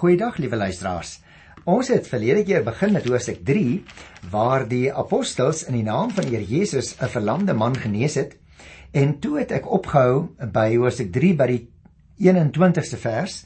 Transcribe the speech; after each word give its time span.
Goeiedag 0.00 0.38
liewe 0.40 0.56
luisteraars. 0.56 1.18
Ons 1.68 1.90
het 1.92 2.06
verlede 2.08 2.40
keer 2.48 2.62
begin 2.64 2.94
met 2.96 3.04
hoofstuk 3.04 3.42
3 3.44 3.82
waar 4.32 4.62
die 4.68 4.86
apostels 4.88 5.66
in 5.68 5.76
die 5.76 5.84
naam 5.84 6.08
van 6.16 6.24
die 6.24 6.38
Here 6.38 6.46
Jesus 6.48 6.94
'n 6.96 7.10
verlamde 7.12 7.52
man 7.52 7.76
genees 7.76 8.14
het 8.16 8.32
en 8.96 9.18
toe 9.20 9.38
het 9.38 9.52
ek 9.52 9.68
opgehou 9.68 10.32
by 10.54 10.76
hoofstuk 10.76 11.12
3 11.12 11.34
by 11.36 11.46
die 11.52 11.68
21ste 12.16 12.96
vers 12.96 13.44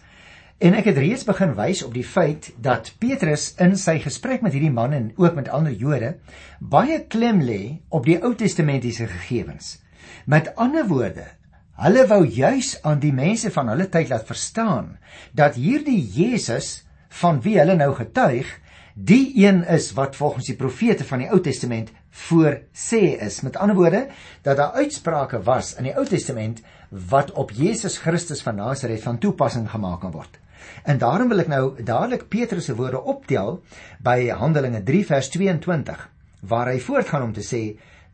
en 0.59 0.79
ek 0.79 0.85
het 0.85 1.03
reeds 1.03 1.25
begin 1.25 1.56
wys 1.59 1.82
op 1.82 1.95
die 1.95 2.06
feit 2.06 2.53
dat 2.57 2.95
Petrus 2.98 3.55
in 3.59 3.77
sy 3.77 3.98
gesprek 3.98 4.43
met 4.43 4.52
hierdie 4.52 4.71
man 4.71 4.93
en 4.93 5.12
ook 5.16 5.34
met 5.34 5.48
ander 5.48 5.73
Jode 5.73 6.18
baie 6.61 7.00
klem 7.09 7.43
lê 7.43 7.80
op 7.89 8.05
die 8.05 8.23
Ou 8.23 8.34
Testamentiese 8.34 9.07
gegevens. 9.07 9.82
Met 10.27 10.55
ander 10.55 10.86
woorde, 10.86 11.27
Hulle 11.75 12.04
wou 12.06 12.22
juis 12.22 12.77
aan 12.86 13.00
die 13.02 13.12
mense 13.14 13.50
van 13.50 13.72
hulle 13.72 13.88
tyd 13.91 14.12
laat 14.12 14.29
verstaan 14.29 14.93
dat 15.34 15.56
hierdie 15.59 15.98
Jesus 15.98 16.84
van 17.23 17.41
wie 17.43 17.56
hulle 17.59 17.74
nou 17.74 17.91
getuig, 17.98 18.46
die 18.95 19.32
een 19.42 19.65
is 19.66 19.88
wat 19.96 20.15
volgens 20.15 20.46
die 20.46 20.59
profete 20.59 21.02
van 21.05 21.24
die 21.24 21.29
Ou 21.34 21.41
Testament 21.42 21.91
voorsê 22.15 23.02
is. 23.27 23.41
Met 23.42 23.59
ander 23.59 23.74
woorde, 23.74 24.05
dat 24.46 24.56
daar 24.56 24.79
uitsprake 24.79 25.42
was 25.42 25.73
in 25.74 25.88
die 25.88 25.96
Ou 25.98 26.06
Testament 26.06 26.62
wat 27.10 27.32
op 27.34 27.51
Jesus 27.51 27.98
Christus 27.98 28.43
van 28.46 28.62
Nasaret 28.62 29.02
van 29.02 29.18
toepassing 29.18 29.66
gemaak 29.70 30.01
kan 30.06 30.15
word. 30.15 30.38
En 30.87 30.98
daarom 31.02 31.29
wil 31.29 31.43
ek 31.43 31.51
nou 31.51 31.65
dadelik 31.82 32.29
Petrus 32.30 32.70
se 32.70 32.79
woorde 32.79 33.02
optel 33.02 33.59
by 33.98 34.30
Handelinge 34.30 34.84
3 34.87 35.04
vers 35.10 35.34
22 35.34 36.09
waar 36.46 36.70
hy 36.70 36.79
voortgaan 36.79 37.32
om 37.32 37.34
te 37.34 37.43
sê 37.43 37.65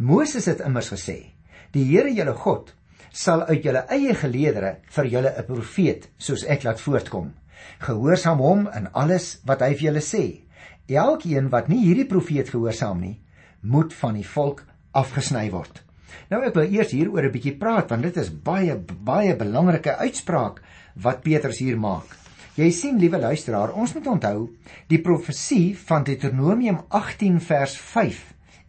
Moses 0.00 0.48
het 0.48 0.64
immers 0.64 0.88
gesê: 0.88 1.34
"Die 1.76 1.84
Here 1.92 2.08
julle 2.08 2.32
God 2.34 2.72
sal 3.12 3.42
uit 3.48 3.64
julle 3.64 3.84
eie 3.90 4.14
geleedere 4.14 4.76
vir 4.96 5.06
julle 5.06 5.34
'n 5.36 5.46
profeet 5.46 6.08
soos 6.18 6.44
ek 6.44 6.64
laat 6.64 6.80
voortkom. 6.80 7.32
Gehoorsaam 7.80 8.38
hom 8.38 8.68
in 8.76 8.88
alles 8.92 9.40
wat 9.44 9.60
hy 9.60 9.74
vir 9.74 9.86
julle 9.90 10.00
sê. 10.00 10.40
Elkeen 10.88 11.50
wat 11.50 11.68
nie 11.68 11.84
hierdie 11.84 12.08
profeet 12.08 12.50
gehoorsaam 12.50 13.00
nie, 13.00 13.20
moet 13.62 13.92
van 13.94 14.14
die 14.14 14.26
volk 14.26 14.64
afgesny 14.92 15.50
word. 15.50 15.82
Nou 16.30 16.42
ek 16.42 16.54
wil 16.54 16.72
eers 16.72 16.90
hieroor 16.90 17.24
'n 17.24 17.32
bietjie 17.32 17.58
praat 17.58 17.90
want 17.90 18.02
dit 18.02 18.16
is 18.16 18.30
baie 18.30 18.76
baie 18.76 19.36
belangrike 19.36 19.96
uitspraak 19.96 20.62
wat 20.96 21.22
Petrus 21.22 21.58
hier 21.58 21.78
maak. 21.78 22.16
Jy 22.56 22.70
sien 22.70 22.98
liewe 22.98 23.18
luisteraar, 23.18 23.72
ons 23.72 23.94
moet 23.94 24.06
onthou 24.06 24.50
die 24.88 24.98
profesie 24.98 25.76
van 25.88 26.04
Deuteronomium 26.04 26.80
18 26.88 27.40
vers 27.40 27.76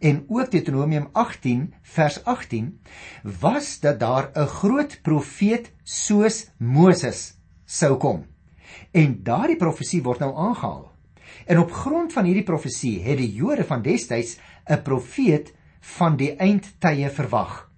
en 0.02 0.24
ook 0.28 0.50
Deuteronomium 0.50 1.08
18 1.12 1.74
vers 1.82 2.24
18 2.24 2.80
was 3.22 3.80
dat 3.80 4.00
daar 4.00 4.30
'n 4.34 4.46
groot 4.46 4.98
profeet 5.02 5.72
soos 5.82 6.50
Moses 6.58 7.38
sou 7.64 7.96
kom. 7.96 8.26
En 8.90 9.22
daardie 9.22 9.56
profesie 9.56 10.02
word 10.02 10.18
nou 10.18 10.36
aangehaal. 10.36 10.92
En 11.46 11.58
op 11.58 11.72
grond 11.72 12.12
van 12.12 12.24
hierdie 12.24 12.42
profesie 12.42 13.02
het 13.02 13.16
die 13.16 13.32
Jode 13.32 13.64
van 13.64 13.82
destyds 13.82 14.38
'n 14.66 14.82
profeet 14.82 15.54
van 15.80 16.16
die 16.16 16.36
eindtye 16.36 17.10
verwag. 17.10 17.70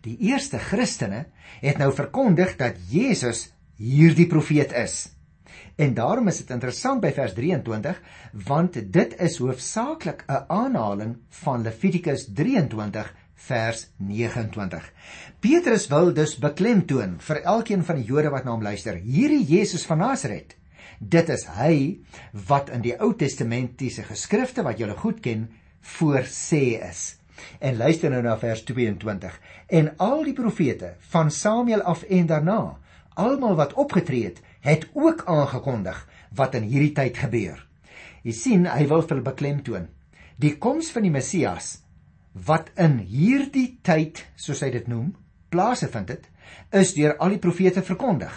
Die 0.00 0.16
eerste 0.18 0.58
Christene 0.58 1.26
het 1.60 1.78
nou 1.78 1.92
verkondig 1.94 2.56
dat 2.56 2.74
Jesus 2.88 3.52
hierdie 3.76 4.26
profeet 4.26 4.72
is. 4.72 5.13
En 5.76 5.94
daarom 5.94 6.28
is 6.28 6.38
dit 6.42 6.50
interessant 6.50 7.00
by 7.00 7.10
vers 7.12 7.34
23 7.34 8.00
want 8.46 8.78
dit 8.92 9.20
is 9.20 9.38
hoofsaaklik 9.38 10.24
'n 10.28 10.44
aanhaling 10.48 11.16
van 11.44 11.62
Levitikus 11.62 12.28
23 12.34 13.14
vers 13.34 13.88
29. 13.96 14.92
Petrus 15.40 15.86
wil 15.86 16.12
dus 16.14 16.36
beklemtoon 16.40 17.16
vir 17.18 17.42
elkeen 17.42 17.84
van 17.84 17.96
die 18.00 18.06
Jode 18.08 18.30
wat 18.30 18.44
na 18.44 18.54
hom 18.54 18.62
luister, 18.62 18.94
hierdie 18.94 19.44
Jesus 19.44 19.84
van 19.86 19.98
Nasaret. 19.98 20.56
Dit 20.98 21.28
is 21.28 21.44
hy 21.58 22.00
wat 22.48 22.70
in 22.70 22.84
die 22.84 22.94
Ou 23.00 23.12
Testamentiese 23.18 24.06
geskrifte 24.08 24.62
wat 24.62 24.78
julle 24.78 24.96
goed 24.96 25.20
ken, 25.20 25.48
voorsê 25.98 26.80
is. 26.80 27.16
En 27.60 27.76
luister 27.76 28.10
nou 28.10 28.22
na 28.22 28.38
vers 28.38 28.62
22. 28.64 29.34
En 29.68 29.90
al 29.98 30.22
die 30.24 30.36
profete 30.36 30.94
van 31.10 31.30
Samuel 31.30 31.82
af 31.82 32.04
en 32.08 32.26
daarna, 32.30 32.78
almal 33.14 33.58
wat 33.58 33.74
opgetree 33.78 34.30
het, 34.30 34.40
het 34.64 34.88
ook 34.96 35.26
aangekondig 35.30 36.00
wat 36.34 36.56
in 36.58 36.66
hierdie 36.68 36.94
tyd 36.96 37.20
gebeur. 37.20 37.60
Jy 38.24 38.32
sien, 38.32 38.66
hy 38.66 38.88
wil 38.88 39.04
vir 39.04 39.22
beklemtoon 39.24 39.90
die 40.40 40.56
koms 40.58 40.90
van 40.94 41.04
die 41.06 41.12
Messias 41.14 41.78
wat 42.34 42.72
in 42.80 42.98
hierdie 43.06 43.76
tyd, 43.86 44.24
soos 44.34 44.64
hy 44.64 44.72
dit 44.74 44.88
noem, 44.90 45.12
plaasvind 45.54 46.10
het, 46.10 46.24
is 46.74 46.94
deur 46.96 47.14
al 47.22 47.36
die 47.36 47.42
profete 47.42 47.84
verkondig. 47.86 48.32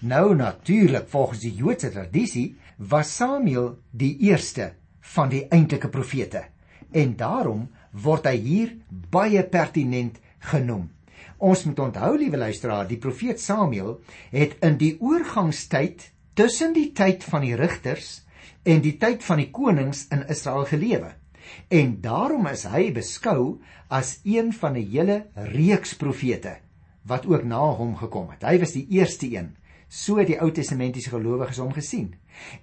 Nou 0.00 0.34
natuurlik 0.36 1.10
volgens 1.12 1.42
die 1.44 1.52
Joodse 1.58 1.90
tradisie 1.92 2.54
was 2.78 3.12
Samuel 3.12 3.74
die 3.92 4.14
eerste 4.24 4.72
van 5.14 5.28
die 5.32 5.44
eintlike 5.52 5.90
profete 5.92 6.46
en 6.94 7.14
daarom 7.18 7.66
word 8.04 8.26
hy 8.30 8.36
hier 8.40 8.74
baie 8.88 9.42
pertinent 9.44 10.16
genoem. 10.50 10.88
Ons 11.38 11.64
moet 11.64 11.78
onthou 11.78 12.16
liewe 12.18 12.38
luisteraar, 12.38 12.86
die 12.86 12.98
profeet 12.98 13.40
Samuel 13.40 14.00
het 14.30 14.54
in 14.62 14.76
die 14.78 14.94
oorgangstyd 15.00 16.10
tussen 16.34 16.74
die 16.74 16.92
tyd 16.92 17.24
van 17.24 17.42
die 17.42 17.56
rigters 17.58 18.22
en 18.62 18.82
die 18.84 18.96
tyd 18.98 19.24
van 19.24 19.42
die 19.42 19.50
konings 19.50 20.06
in 20.14 20.24
Israel 20.30 20.64
gelewe. 20.68 21.14
En 21.68 21.98
daarom 22.00 22.46
is 22.50 22.64
hy 22.70 22.88
beskou 22.94 23.60
as 23.88 24.20
een 24.24 24.52
van 24.52 24.76
'n 24.76 24.86
hele 24.90 25.26
reeks 25.34 25.94
profete 25.94 26.56
wat 27.02 27.26
ook 27.26 27.44
na 27.44 27.60
hom 27.60 27.96
gekom 27.96 28.30
het. 28.30 28.42
Hy 28.42 28.58
was 28.58 28.72
die 28.72 28.86
eerste 28.88 29.28
een. 29.28 29.56
So 29.88 30.16
het 30.16 30.26
die 30.26 30.40
Ou 30.40 30.50
Testamentiese 30.50 31.10
gelowiges 31.10 31.58
hom 31.58 31.72
gesien. 31.72 32.14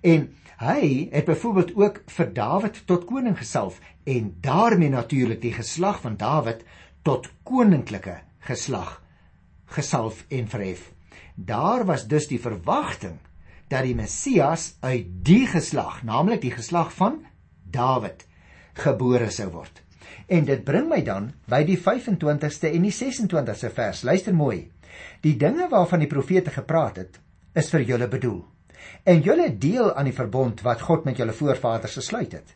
En 0.02 0.34
hy 0.58 1.09
het 1.12 1.26
byvoorbeeld 1.26 1.76
ook 1.76 2.02
vir 2.08 2.34
Dawid 2.34 2.88
tot 2.88 3.06
koning 3.06 3.38
gesalf 3.38 3.80
en 4.03 4.36
daarmee 4.42 4.90
natuurlik 4.90 5.42
die 5.42 5.53
geslag 5.53 6.02
van 6.02 6.18
Dawid 6.18 6.66
tot 7.03 7.30
koninklike 7.44 8.22
geslag 8.47 9.02
gesalf 9.72 10.25
en 10.29 10.47
verhef. 10.47 10.91
Daar 11.35 11.85
was 11.85 12.07
dus 12.07 12.28
die 12.28 12.40
verwagting 12.41 13.19
dat 13.72 13.85
die 13.88 13.96
Messias 13.96 14.75
uit 14.84 15.07
die 15.24 15.46
geslag, 15.47 16.02
naamlik 16.03 16.41
die 16.44 16.52
geslag 16.52 16.91
van 16.94 17.22
Dawid, 17.72 18.25
gebore 18.75 19.29
sou 19.31 19.47
word. 19.53 19.79
En 20.28 20.44
dit 20.47 20.63
bring 20.68 20.90
my 20.91 21.00
dan 21.07 21.31
by 21.47 21.62
die 21.68 21.79
25ste 21.79 22.72
en 22.72 22.84
die 22.84 22.96
26ste 22.96 23.72
vers. 23.72 24.03
Luister 24.03 24.35
mooi. 24.35 24.66
Die 25.23 25.38
dinge 25.40 25.69
waarvan 25.72 26.03
die 26.03 26.12
profete 26.12 26.52
gepraat 26.52 27.00
het, 27.00 27.19
is 27.56 27.72
vir 27.72 27.88
julle 27.88 28.08
bedoel. 28.12 28.41
En 29.08 29.23
julle 29.23 29.47
deel 29.56 29.94
aan 29.96 30.09
die 30.09 30.16
verbond 30.16 30.63
wat 30.68 30.84
God 30.84 31.08
met 31.08 31.19
julle 31.19 31.35
voorvaders 31.35 31.96
gesluit 32.02 32.35
het. 32.35 32.56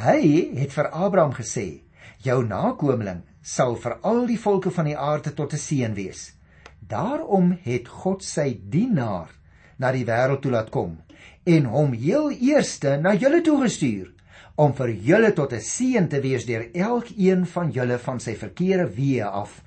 Hy 0.00 0.20
het 0.56 0.72
vir 0.72 0.88
Abraham 0.88 1.34
gesê: 1.36 1.82
"Jou 2.24 2.44
nakomeling 2.44 3.22
sal 3.46 3.76
vir 3.78 3.92
al 4.02 4.24
die 4.26 4.40
volke 4.42 4.72
van 4.74 4.88
die 4.90 4.96
aarde 4.98 5.30
tot 5.38 5.52
'n 5.54 5.62
seën 5.62 5.94
wees. 5.94 6.32
Daarom 6.80 7.58
het 7.62 7.88
God 7.88 8.24
sy 8.24 8.58
dienaar 8.70 9.30
na 9.78 9.92
die 9.92 10.04
wêreld 10.04 10.42
toe 10.42 10.50
laat 10.50 10.70
kom 10.70 10.98
en 11.44 11.64
hom 11.64 11.92
heel 11.92 12.30
eerste 12.30 12.96
na 13.00 13.14
julle 13.14 13.42
toe 13.42 13.60
gestuur 13.62 14.08
om 14.56 14.72
vir 14.74 14.90
julle 14.90 15.32
tot 15.32 15.52
'n 15.52 15.60
seën 15.60 16.08
te 16.08 16.20
wees 16.20 16.46
deur 16.46 16.70
elkeen 16.74 17.46
van 17.46 17.70
julle 17.70 17.98
van 17.98 18.20
sy 18.20 18.34
verkeerde 18.34 18.88
weë 18.96 19.30
af 19.30 19.62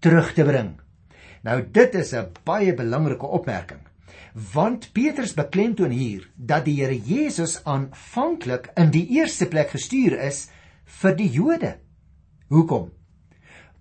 terug 0.00 0.34
te 0.34 0.44
bring. 0.44 0.80
Nou 1.44 1.62
dit 1.62 1.94
is 1.94 2.12
'n 2.12 2.32
baie 2.44 2.74
belangrike 2.74 3.26
opmerking. 3.26 3.80
Want 4.54 4.92
Petrus 4.92 5.34
beklemtoon 5.34 5.90
hier 5.90 6.28
dat 6.36 6.64
die 6.64 6.82
Here 6.82 6.98
Jesus 6.98 7.64
aanvanklik 7.64 8.70
in 8.76 8.90
die 8.90 9.06
eerste 9.08 9.46
plek 9.46 9.70
gestuur 9.70 10.18
is 10.26 10.50
vir 10.84 11.16
die 11.16 11.30
Jode. 11.30 11.78
Hoekom? 12.48 12.95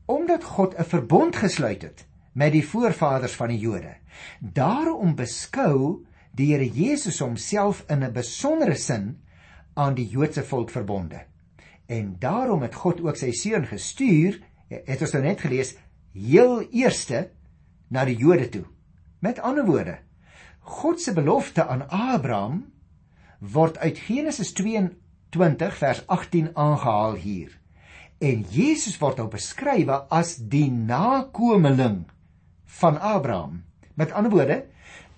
Omdat 0.06 0.44
God 0.44 0.76
'n 0.78 0.84
verbond 0.84 1.36
gesluit 1.36 1.82
het 1.82 2.06
met 2.34 2.52
die 2.52 2.68
voorvaders 2.68 3.36
van 3.36 3.48
die 3.48 3.60
Jode. 3.60 3.96
Daarom 4.40 5.16
beskou 5.16 6.06
die 6.36 6.54
Here 6.54 6.68
Jesus 6.70 7.20
homself 7.20 7.84
in 7.88 8.04
'n 8.04 8.14
besondere 8.14 8.76
sin 8.76 9.22
aan 9.74 9.94
die 9.94 10.08
Joodse 10.08 10.44
volk 10.44 10.70
verbonde. 10.70 11.26
En 11.86 12.16
daarom 12.20 12.62
het 12.62 12.76
God 12.76 13.02
ook 13.02 13.16
sy 13.16 13.32
seun 13.32 13.66
gestuur, 13.66 14.40
het 14.70 15.02
ons 15.02 15.12
nou 15.12 15.24
net 15.24 15.42
gelees, 15.42 15.76
heel 16.12 16.62
eerste 16.72 17.30
na 17.88 18.06
die 18.06 18.18
Jode 18.18 18.50
toe. 18.50 18.66
Met 19.20 19.40
ander 19.40 19.66
woorde, 19.66 19.98
God 20.60 21.02
se 21.02 21.14
belofte 21.14 21.66
aan 21.68 21.90
Abraham 21.90 22.74
word 23.40 23.78
uit 23.78 23.98
Genesis 23.98 24.54
22 24.54 25.78
vers 25.78 26.08
18 26.08 26.50
aangehaal 26.54 27.14
hier. 27.14 27.60
En 28.24 28.46
Jesus 28.50 28.96
word 29.02 29.20
nou 29.20 29.28
beskryf 29.32 29.90
as 30.14 30.36
die 30.40 30.70
nakomeling 30.72 32.06
van 32.80 33.00
Abraham. 33.00 33.64
Met 33.96 34.12
ander 34.12 34.32
woorde, 34.32 34.64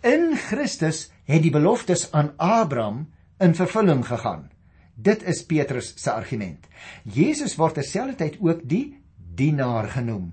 in 0.01 0.35
Christus 0.37 1.07
het 1.29 1.43
die 1.43 1.53
beloftes 1.53 2.07
aan 2.11 2.33
Abraham 2.37 3.07
in 3.39 3.53
vervulling 3.57 4.05
gegaan. 4.05 4.49
Dit 4.95 5.23
is 5.23 5.43
Petrus 5.45 5.93
se 6.01 6.11
argument. 6.11 6.65
Jesus 7.03 7.55
word 7.57 7.77
terselfdertyd 7.77 8.39
ook 8.41 8.63
die 8.65 8.97
dienaar 9.37 9.91
genoem. 9.93 10.31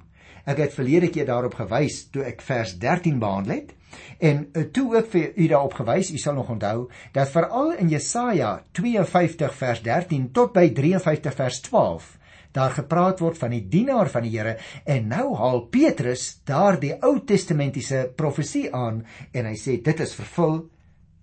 Ek 0.49 0.60
het 0.60 0.76
verlede 0.76 1.10
keer 1.12 1.28
daarop 1.28 1.56
gewys 1.56 2.06
toe 2.12 2.25
ek 2.25 2.44
vers 2.44 2.75
13 2.81 3.20
behandel 3.20 3.58
het 3.58 3.72
en 4.19 4.49
eh, 4.52 4.64
toe 4.75 4.88
ook 4.96 5.08
vir 5.12 5.37
u 5.37 5.46
daarop 5.49 5.76
gewys, 5.78 6.10
u 6.10 6.19
sal 6.19 6.34
nog 6.34 6.50
onthou 6.50 6.88
dat 7.12 7.31
veral 7.31 7.76
in 7.78 7.93
Jesaja 7.93 8.56
52 8.72 9.55
vers 9.55 9.82
13 9.84 10.31
tot 10.32 10.52
by 10.52 10.67
53 10.75 11.37
vers 11.38 11.60
12 11.69 12.10
daar 12.54 12.70
gepraat 12.70 13.20
word 13.20 13.38
van 13.38 13.50
die 13.50 13.64
dienaar 13.68 14.08
van 14.12 14.22
die 14.26 14.32
Here 14.36 14.56
en 14.86 15.08
nou 15.10 15.34
haal 15.38 15.64
Petrus 15.74 16.40
daardie 16.46 16.94
Ou 17.02 17.18
Testamentiese 17.26 18.06
profesie 18.16 18.68
aan 18.72 19.02
en 19.32 19.50
hy 19.50 19.56
sê 19.58 19.80
dit 19.82 20.00
is 20.00 20.14
vervul 20.14 20.60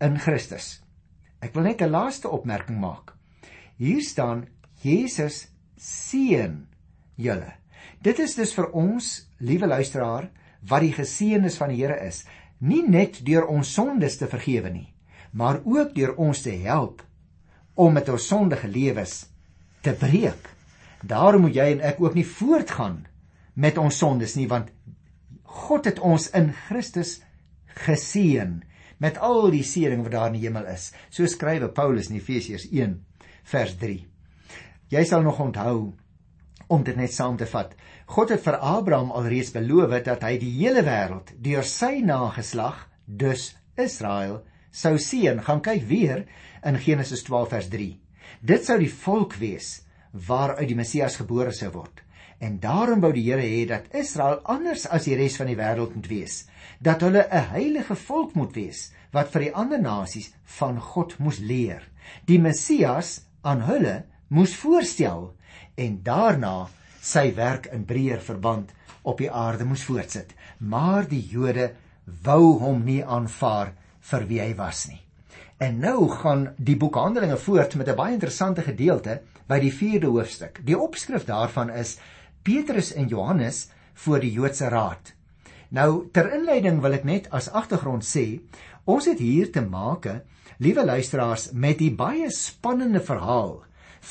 in 0.03 0.19
Christus. 0.19 0.81
Ek 1.41 1.55
wil 1.55 1.63
net 1.69 1.81
'n 1.81 1.89
laaste 1.89 2.29
opmerking 2.29 2.79
maak. 2.79 3.15
Hier 3.77 4.01
staan 4.01 4.47
Jesus 4.83 5.47
seën 5.77 6.67
julle. 7.15 7.53
Dit 8.01 8.19
is 8.19 8.35
dus 8.35 8.53
vir 8.53 8.71
ons, 8.73 9.27
liewe 9.39 9.67
luisteraar, 9.67 10.29
wat 10.61 10.81
die 10.81 10.93
geseënis 10.93 11.57
van 11.57 11.69
die 11.69 11.81
Here 11.81 11.97
is, 12.07 12.25
nie 12.59 12.83
net 12.87 13.25
deur 13.25 13.47
ons 13.47 13.73
sondes 13.73 14.17
te 14.17 14.27
vergewe 14.27 14.69
nie, 14.69 14.93
maar 15.31 15.61
ook 15.65 15.95
deur 15.95 16.15
ons 16.17 16.41
te 16.41 16.51
help 16.51 17.01
om 17.75 17.93
met 17.93 18.09
ons 18.09 18.27
sondige 18.27 18.67
lewens 18.67 19.25
te 19.81 19.93
breek. 19.93 20.60
Daarom 21.01 21.47
moet 21.47 21.57
jy 21.57 21.67
en 21.75 21.85
ek 21.91 22.01
ook 22.01 22.15
nie 22.17 22.27
voortgaan 22.27 23.05
met 23.53 23.77
ons 23.81 23.97
sondes 23.97 24.35
nie, 24.37 24.47
want 24.47 24.69
God 25.43 25.87
het 25.89 25.99
ons 25.99 26.29
in 26.37 26.51
Christus 26.67 27.19
geseën 27.85 28.61
met 29.01 29.17
al 29.17 29.49
die 29.51 29.65
seëning 29.65 30.03
wat 30.05 30.13
daar 30.13 30.29
in 30.29 30.37
die 30.37 30.45
hemel 30.45 30.67
is. 30.71 30.91
So 31.09 31.27
skrywe 31.27 31.71
Paulus 31.73 32.11
in 32.11 32.19
Efesiërs 32.19 32.67
1 32.69 32.99
vers 33.51 33.73
3. 33.81 33.97
Jy 34.91 35.03
sal 35.07 35.25
nog 35.25 35.39
onthou 35.41 35.93
om 36.71 36.83
dit 36.87 36.95
net 36.95 37.11
saam 37.11 37.35
te 37.39 37.47
vat. 37.49 37.73
God 38.11 38.31
het 38.31 38.43
vir 38.45 38.59
Abraham 38.59 39.11
alreeds 39.15 39.51
beloof 39.55 39.97
dat 40.05 40.23
hy 40.23 40.37
die 40.39 40.51
hele 40.59 40.83
wêreld 40.87 41.33
deur 41.43 41.65
sy 41.67 41.99
nageslag, 42.05 42.85
dus 43.05 43.51
Israel, 43.79 44.41
sou 44.71 44.97
seën. 44.99 45.41
Gaan 45.43 45.63
kyk 45.63 45.83
weer 45.87 46.25
in 46.63 46.79
Genesis 46.79 47.25
12 47.27 47.49
vers 47.55 47.71
3. 47.73 47.89
Dit 48.41 48.67
sou 48.67 48.77
die 48.79 48.91
volk 48.91 49.35
wees 49.41 49.81
waaruit 50.11 50.67
die 50.67 50.75
Messias 50.75 51.15
gebore 51.15 51.51
sou 51.55 51.71
word. 51.71 52.01
En 52.41 52.59
daarom 52.59 53.01
wou 53.03 53.11
die 53.13 53.27
Here 53.27 53.45
hê 53.45 53.65
dat 53.69 53.93
Israel 53.93 54.39
anders 54.49 54.87
as 54.89 55.05
die 55.05 55.15
res 55.15 55.37
van 55.37 55.47
die 55.51 55.57
wêreld 55.59 55.93
moet 55.95 56.07
wees, 56.09 56.45
dat 56.79 57.01
hulle 57.01 57.27
'n 57.29 57.49
heilige 57.53 57.95
volk 57.95 58.33
moet 58.33 58.55
wees 58.55 58.91
wat 59.11 59.29
vir 59.31 59.41
die 59.41 59.53
ander 59.53 59.81
nasies 59.81 60.33
van 60.57 60.79
God 60.79 61.17
moes 61.19 61.39
leer. 61.39 61.83
Die 62.25 62.39
Messias 62.39 63.21
aan 63.41 63.61
hulle 63.61 64.03
moes 64.27 64.55
voorstel 64.55 65.33
en 65.75 66.01
daarna 66.03 66.69
sy 67.01 67.33
werk 67.35 67.65
in 67.65 67.85
breër 67.85 68.21
verband 68.21 68.71
op 69.01 69.17
die 69.17 69.31
aarde 69.31 69.65
moes 69.65 69.83
voortsit. 69.83 70.33
Maar 70.57 71.07
die 71.09 71.27
Jode 71.27 71.71
wou 72.23 72.57
hom 72.59 72.83
nie 72.85 73.03
aanvaar 73.03 73.73
vir 74.11 74.27
wie 74.27 74.41
hy 74.41 74.53
was 74.55 74.87
nie. 74.89 75.01
En 75.61 75.77
nou 75.79 76.09
gaan 76.09 76.47
die 76.57 76.75
boek 76.75 76.95
Handelinge 76.97 77.37
voort 77.37 77.75
met 77.75 77.87
'n 77.87 77.95
baie 77.95 78.13
interessante 78.13 78.61
gedeelte 78.61 79.21
by 79.51 79.59
die 79.59 79.73
4de 79.75 80.07
hoofstuk. 80.07 80.61
Die 80.63 80.77
opskrif 80.79 81.25
daarvan 81.27 81.71
is 81.75 81.97
Petrus 82.47 82.93
en 82.95 83.09
Johannes 83.11 83.65
voor 84.05 84.23
die 84.23 84.31
Joodse 84.31 84.69
Raad. 84.71 85.11
Nou 85.75 86.07
ter 86.15 86.29
inleiding 86.35 86.79
wil 86.83 86.95
ek 86.95 87.07
net 87.07 87.27
as 87.35 87.49
agtergrond 87.51 88.05
sê, 88.07 88.39
ons 88.87 89.07
het 89.07 89.19
hier 89.19 89.51
te 89.51 89.63
make, 89.63 90.21
liewe 90.63 90.85
luisteraars, 90.87 91.51
met 91.51 91.79
die 91.79 91.91
baie 91.91 92.31
spannende 92.31 93.03
verhaal 93.03 93.59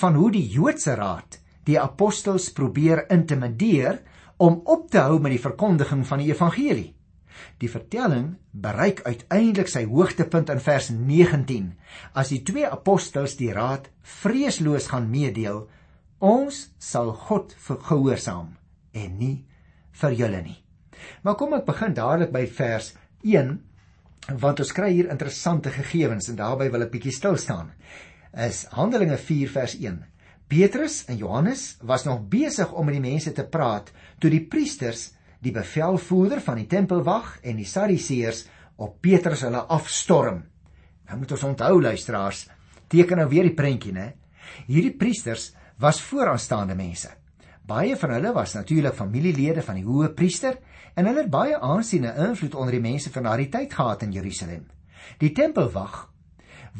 van 0.01 0.17
hoe 0.21 0.31
die 0.35 0.47
Joodse 0.49 0.95
Raad 0.99 1.41
die 1.69 1.81
apostels 1.81 2.49
probeer 2.57 3.07
intimideer 3.13 4.01
om 4.41 4.61
op 4.65 4.89
te 4.93 5.03
hou 5.05 5.19
met 5.21 5.35
die 5.37 5.43
verkondiging 5.43 6.05
van 6.09 6.23
die 6.23 6.31
evangelie. 6.33 6.91
Die 7.63 7.71
vertelling 7.71 8.35
bereik 8.53 9.03
uiteindelik 9.07 9.69
sy 9.71 9.85
hoogtepunt 9.89 10.51
in 10.53 10.61
vers 10.61 10.91
19 10.91 11.73
as 12.13 12.33
die 12.35 12.43
twee 12.47 12.67
apostels 12.69 13.37
die 13.41 13.53
raad 13.55 13.91
vreesloos 14.21 14.91
gaan 14.93 15.11
meedeel 15.11 15.67
Ons 16.21 16.67
sal 16.77 17.15
God 17.17 17.55
gehoorsaam 17.65 18.53
en 18.93 19.13
nie 19.17 19.37
vir 20.03 20.17
julle 20.19 20.43
nie. 20.45 20.59
Maar 21.25 21.37
kom 21.41 21.55
ek 21.57 21.65
begin 21.65 21.95
dadelik 21.97 22.33
by 22.35 22.43
vers 22.59 22.91
1 23.25 23.55
want 24.43 24.61
ons 24.61 24.73
kry 24.77 24.91
hier 24.93 25.09
interessante 25.09 25.73
gegevens 25.73 26.29
en 26.29 26.37
daarbey 26.37 26.69
wil 26.69 26.85
ek 26.85 26.93
bietjie 26.93 27.15
stil 27.17 27.39
staan. 27.41 27.73
Is 28.37 28.67
Handelinge 28.77 29.17
4 29.17 29.49
vers 29.55 29.79
1. 29.81 29.97
Petrus 30.53 31.07
en 31.09 31.17
Johannes 31.17 31.79
was 31.89 32.05
nog 32.05 32.21
besig 32.29 32.69
om 32.69 32.85
met 32.85 32.99
die 32.99 33.07
mense 33.07 33.33
te 33.33 33.47
praat 33.49 33.89
toe 34.21 34.31
die 34.31 34.45
priesters, 34.45 35.15
die 35.41 35.53
bevelvoerder 35.53 36.41
van 36.45 36.61
die 36.61 36.69
tempelwag 36.69 37.39
en 37.43 37.61
die 37.61 37.69
Sadduseërs 37.69 38.45
op 38.81 38.99
Petrus 39.01 39.45
hulle 39.47 39.63
afstorm. 39.73 40.43
Nou 41.09 41.19
moet 41.21 41.33
ons 41.37 41.47
onthou 41.49 41.81
luisteraars, 41.83 42.45
teken 42.91 43.21
nou 43.23 43.29
weer 43.31 43.49
die 43.49 43.57
prentjie, 43.57 43.93
né? 43.97 44.13
Hierdie 44.69 44.97
priesters 44.97 45.51
was 45.81 46.01
vooraanstaande 46.05 46.77
mense. 46.77 47.11
Baie 47.67 47.97
van 47.97 48.15
hulle 48.17 48.33
was 48.35 48.55
natuurlik 48.57 48.97
familielede 48.99 49.63
van 49.63 49.79
die 49.79 49.87
hoë 49.87 50.13
priester 50.17 50.59
en 50.95 51.07
hulle 51.07 51.25
het 51.25 51.33
baie 51.33 51.59
aansien 51.61 52.09
en 52.09 52.31
invloed 52.31 52.57
onder 52.59 52.77
die 52.77 52.85
mense 52.85 53.13
van 53.15 53.29
daardie 53.29 53.51
tyd 53.53 53.75
gehad 53.75 54.03
in 54.03 54.15
Jerusalem. 54.17 54.65
Die 55.21 55.33
tempelwag 55.33 56.09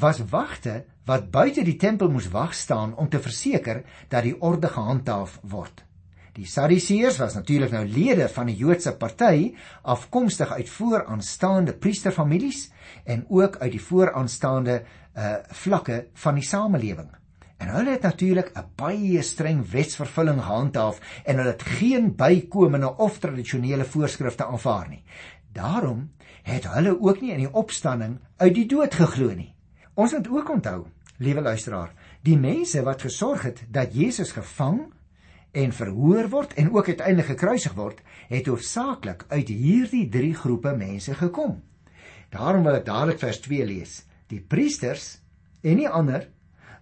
was 0.01 0.21
wagte 0.31 0.85
wat 1.07 1.31
buite 1.31 1.65
die 1.67 1.79
tempel 1.79 2.11
moes 2.11 2.29
wag 2.31 2.55
staan 2.55 2.95
om 2.97 3.09
te 3.09 3.21
verseker 3.23 3.85
dat 4.09 4.27
die 4.27 4.37
orde 4.41 4.69
gehandhaaf 4.69 5.39
word. 5.43 5.85
Die 6.33 6.47
Sadduseërs 6.47 7.17
was 7.19 7.35
natuurlik 7.35 7.73
nou 7.75 7.83
lede 7.91 8.29
van 8.31 8.47
die 8.47 8.57
Joodse 8.57 8.93
party, 8.97 9.55
afkomstig 9.83 10.53
uit 10.53 10.69
vooraanstaande 10.71 11.75
priesterfamilies 11.75 12.69
en 13.05 13.25
ook 13.29 13.57
uit 13.59 13.73
die 13.73 13.83
vooraanstaande 13.83 14.83
uh 15.19 15.33
vlakke 15.51 16.05
van 16.15 16.39
die 16.39 16.47
samelewing. 16.47 17.09
En 17.59 17.69
hulle 17.75 17.91
het 17.91 18.07
natuurlik 18.07 18.53
'n 18.55 18.71
baie 18.77 19.23
streng 19.23 19.65
wetsvervulling 19.71 20.39
gehandhaaf 20.43 21.01
en 21.25 21.37
hulle 21.37 21.51
het 21.51 21.63
geen 21.63 22.15
bykomende 22.17 22.97
of 22.97 23.19
tradisionele 23.19 23.85
voorskrifte 23.85 24.47
aanvaar 24.47 24.89
nie. 24.89 25.05
Daarom 25.53 26.11
het 26.43 26.65
hulle 26.73 27.01
ook 27.01 27.21
nie 27.21 27.33
in 27.33 27.39
die 27.45 27.53
opstanding 27.53 28.19
uit 28.37 28.55
die 28.55 28.67
dood 28.67 28.95
geglo 28.95 29.35
nie. 29.35 29.55
Ons 29.95 30.13
moet 30.13 30.29
ook 30.29 30.51
onthou, 30.51 30.87
liewe 31.19 31.41
luisteraar, 31.41 31.93
die 32.23 32.39
mense 32.39 32.83
wat 32.83 33.03
gesorg 33.03 33.43
het 33.43 33.65
dat 33.69 33.95
Jesus 33.95 34.33
gevang 34.33 34.93
en 35.53 35.73
verhoor 35.73 36.29
word 36.31 36.55
en 36.55 36.71
ook 36.73 36.89
uiteindelik 36.89 37.33
gekruisig 37.33 37.75
word, 37.75 38.03
het 38.29 38.47
hoofsaaklik 38.47 39.25
uit 39.29 39.49
hierdie 39.49 40.09
drie 40.09 40.35
groepe 40.35 40.77
mense 40.77 41.15
gekom. 41.15 41.59
Daarom 42.31 42.63
wil 42.65 42.79
ek 42.79 42.87
dadelik 42.87 43.19
vers 43.19 43.41
2 43.43 43.67
lees. 43.67 44.05
Die 44.31 44.41
priesters 44.41 45.19
en 45.63 45.81
nie 45.81 45.89
ander 45.89 46.29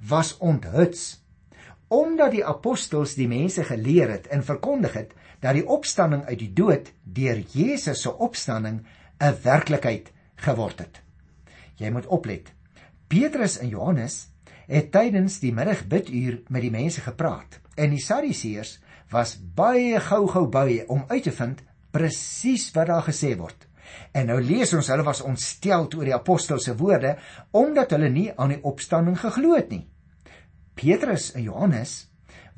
was 0.05 0.37
onthuts 0.39 1.17
omdat 1.89 2.35
die 2.35 2.45
apostels 2.45 3.15
die 3.17 3.29
mense 3.29 3.65
geleer 3.65 4.11
het 4.13 4.27
en 4.29 4.45
verkondig 4.45 4.93
het 4.93 5.15
dat 5.41 5.57
die 5.57 5.65
opstanding 5.65 6.27
uit 6.29 6.39
die 6.43 6.53
dood 6.53 6.91
deur 7.03 7.41
Jesus 7.55 8.03
se 8.05 8.13
opstanding 8.13 8.85
'n 9.19 9.35
werklikheid 9.43 10.13
geword 10.37 10.79
het. 10.79 11.01
Jy 11.77 11.91
moet 11.91 12.07
oplet. 12.07 12.53
Petrus 13.09 13.59
en 13.59 13.69
Johannes 13.69 14.29
het 14.69 14.91
tydens 14.93 15.39
die 15.41 15.53
middagbituur 15.57 16.43
met 16.53 16.63
die 16.63 16.73
mense 16.73 17.01
gepraat 17.01 17.59
en 17.79 17.95
die 17.95 18.03
Sadduseërs 18.03 18.77
was 19.13 19.37
baie 19.57 20.01
gou-gou 20.05 20.45
by 20.53 20.83
om 20.93 21.07
uit 21.09 21.25
te 21.25 21.33
vind 21.33 21.63
presies 21.95 22.69
wat 22.75 22.91
daar 22.91 23.07
gesê 23.07 23.33
word. 23.39 23.65
En 24.13 24.29
nou 24.29 24.37
lees 24.45 24.75
ons 24.77 24.91
hulle 24.93 25.07
was 25.07 25.23
ontstel 25.25 25.87
oor 25.97 26.05
die 26.05 26.17
apostels 26.17 26.67
se 26.69 26.75
woorde 26.77 27.15
omdat 27.57 27.95
hulle 27.97 28.11
nie 28.13 28.29
aan 28.37 28.53
die 28.53 28.63
opstanding 28.69 29.17
geglo 29.21 29.57
het 29.57 29.73
nie. 29.73 29.87
Petrus 30.77 31.33
en 31.35 31.47
Johannes 31.47 31.95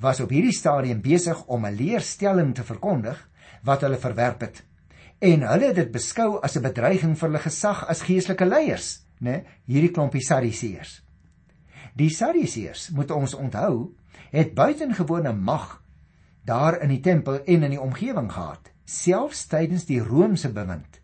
was 0.02 0.20
op 0.24 0.32
hierdie 0.34 0.56
stadium 0.56 1.00
besig 1.04 1.44
om 1.46 1.66
'n 1.66 1.76
leerstelling 1.76 2.54
te 2.54 2.64
verkondig 2.64 3.28
wat 3.62 3.80
hulle 3.80 3.98
verwerp 3.98 4.40
het. 4.40 4.62
En 5.20 5.42
hulle 5.42 5.66
het 5.66 5.76
dit 5.76 5.92
beskou 5.92 6.40
as 6.42 6.56
'n 6.56 6.62
bedreiging 6.62 7.18
vir 7.18 7.28
hulle 7.28 7.42
gesag 7.42 7.86
as 7.88 8.02
geestelike 8.02 8.44
leiers, 8.44 9.06
né, 9.20 9.44
hierdie 9.66 9.90
klompie 9.92 10.22
Sadduseërs. 10.22 11.02
Die 11.98 12.10
Sadduseërs, 12.10 12.90
moet 12.94 13.10
ons 13.10 13.34
onthou, 13.34 13.94
het 14.30 14.54
buitengewone 14.54 15.32
mag 15.32 15.80
daar 16.46 16.80
in 16.82 16.92
die 16.92 17.02
tempel 17.02 17.40
en 17.44 17.66
in 17.66 17.74
die 17.74 17.80
omgewing 17.80 18.30
gehad, 18.32 18.70
selfs 18.84 19.46
tydens 19.50 19.86
die 19.88 20.00
Romeinse 20.02 20.52
bewind. 20.54 21.00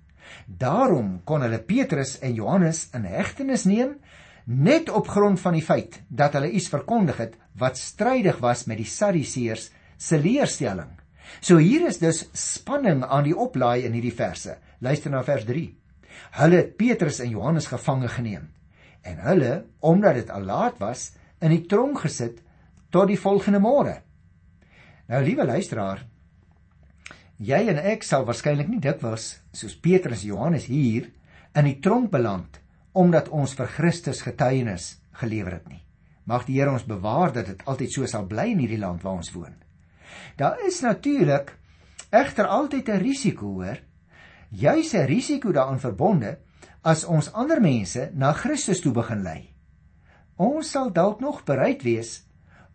Daarom 0.47 1.21
kon 1.25 1.43
hulle 1.43 1.62
Petrus 1.62 2.16
en 2.19 2.35
Johannes 2.35 2.87
in 2.95 3.07
hegtenis 3.07 3.66
neem 3.66 3.97
net 4.47 4.90
op 4.90 5.09
grond 5.11 5.40
van 5.43 5.57
die 5.59 5.64
feit 5.64 6.00
dat 6.09 6.37
hulle 6.38 6.52
iets 6.55 6.71
verkondig 6.71 7.19
het 7.23 7.35
wat 7.59 7.78
strydig 7.78 8.38
was 8.43 8.66
met 8.71 8.78
die 8.78 8.90
Sadduseërs 8.90 9.71
se 9.99 10.19
leerstelling. 10.19 10.93
So 11.40 11.59
hier 11.59 11.88
is 11.88 11.99
dus 11.99 12.26
spanning 12.33 13.02
aan 13.02 13.26
die 13.26 13.35
oplaai 13.35 13.87
in 13.87 13.95
hierdie 13.97 14.14
verse. 14.14 14.59
Luister 14.78 15.11
na 15.11 15.25
vers 15.26 15.47
3. 15.49 15.66
Hulle 16.38 16.61
het 16.62 16.76
Petrus 16.78 17.19
en 17.21 17.33
Johannes 17.35 17.66
gevange 17.71 18.09
geneem 18.09 18.52
en 19.06 19.22
hulle, 19.28 19.52
omdat 19.80 20.20
dit 20.20 20.30
al 20.30 20.44
laat 20.48 20.78
was, 20.82 21.12
in 21.40 21.54
die 21.54 21.64
tronk 21.70 22.02
gesit 22.04 22.42
tot 22.90 23.08
die 23.08 23.20
volgende 23.20 23.60
môre. 23.62 24.00
Nou 25.06 25.22
liewe 25.22 25.46
luisteraar, 25.46 26.02
Jy 27.36 27.66
en 27.68 27.76
ek 27.76 28.04
sal 28.06 28.22
waarskynlik 28.25 28.68
nie 28.72 28.80
dikwels 28.80 29.34
soos 29.52 29.75
Petrus 29.76 30.22
en 30.25 30.30
Johannes 30.30 30.70
hier 30.72 31.10
in 31.52 31.66
die 31.68 31.76
tronk 31.84 32.08
beland 32.14 32.62
omdat 32.96 33.28
ons 33.28 33.52
vir 33.58 33.68
Christus 33.68 34.22
getuienis 34.25 34.94
gelewer 35.20 35.58
het 35.58 35.66
nie. 35.68 35.82
Mag 36.25 36.46
die 36.48 36.56
Here 36.56 36.72
ons 36.72 36.86
bewaar 36.88 37.34
dat 37.34 37.50
dit 37.50 37.60
altyd 37.68 37.92
so 37.92 38.08
sal 38.08 38.25
bly 38.25 38.46
in 38.54 38.62
hierdie 38.64 38.80
land 38.80 39.04
waar 39.04 39.20
ons 39.20 39.34
woon. 39.34 39.52
Daar 40.40 40.56
is 40.64 40.80
natuurlik 40.80 41.52
egter 42.08 42.48
altyd 42.48 42.88
'n 42.88 43.04
risiko, 43.04 43.46
hoor. 43.60 43.78
Juis 44.50 44.94
'n 44.94 45.06
risiko 45.06 45.52
daaraan 45.52 45.80
verbonde 45.80 46.38
as 46.87 47.02
ons 47.11 47.33
ander 47.35 47.59
mense 47.62 48.11
na 48.14 48.31
Christus 48.37 48.81
toe 48.83 48.93
begin 48.95 49.25
lei. 49.26 49.40
Ons 50.38 50.71
sal 50.76 50.93
dalk 50.95 51.23
nog 51.25 51.43
bereid 51.49 51.83
wees 51.83 52.21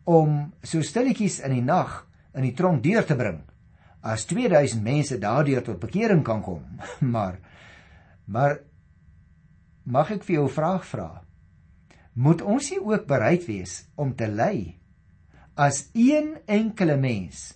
om 0.04 0.50
so 0.66 0.84
stilletjies 0.84 1.40
in 1.46 1.56
die 1.56 1.64
nag 1.64 2.02
in 2.36 2.44
die 2.44 2.56
tronk 2.58 2.84
deur 2.84 3.06
te 3.08 3.16
bring 3.16 3.40
as 4.02 4.26
2000 4.26 4.82
mense 4.84 5.20
daardeur 5.22 5.62
tot 5.64 5.80
bekering 5.80 6.24
kan 6.26 6.42
kom. 6.44 6.66
Maar 7.14 7.40
maar 8.26 8.60
mag 9.84 10.12
ek 10.12 10.24
vir 10.24 10.36
jou 10.36 10.46
'n 10.46 10.56
vraag 10.56 10.86
vra? 10.86 11.24
Moet 12.14 12.42
ons 12.42 12.70
nie 12.72 12.80
ook 12.80 13.08
bereid 13.08 13.46
wees 13.48 13.88
om 13.96 14.16
te 14.16 14.28
ly 14.28 14.78
as 15.56 15.90
een 15.94 16.38
enkele 16.46 16.98
mens 16.98 17.54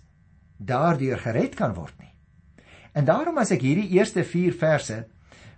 daardeur 0.58 1.18
gered 1.18 1.56
kan 1.56 1.74
word 1.74 1.96
nie? 2.00 2.14
En 2.94 3.06
daarom 3.06 3.38
as 3.38 3.52
ek 3.52 3.62
hierdie 3.62 3.92
eerste 3.98 4.24
4 4.24 4.54
verse 4.54 5.06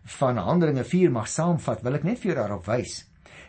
van 0.07 0.37
Handelinge 0.39 0.83
4 0.87 1.11
mag 1.11 1.27
saamvat, 1.27 1.83
wil 1.83 1.97
ek 1.99 2.05
net 2.07 2.21
vir 2.21 2.31
jou 2.31 2.37
daarop 2.39 2.67
wys. 2.69 3.01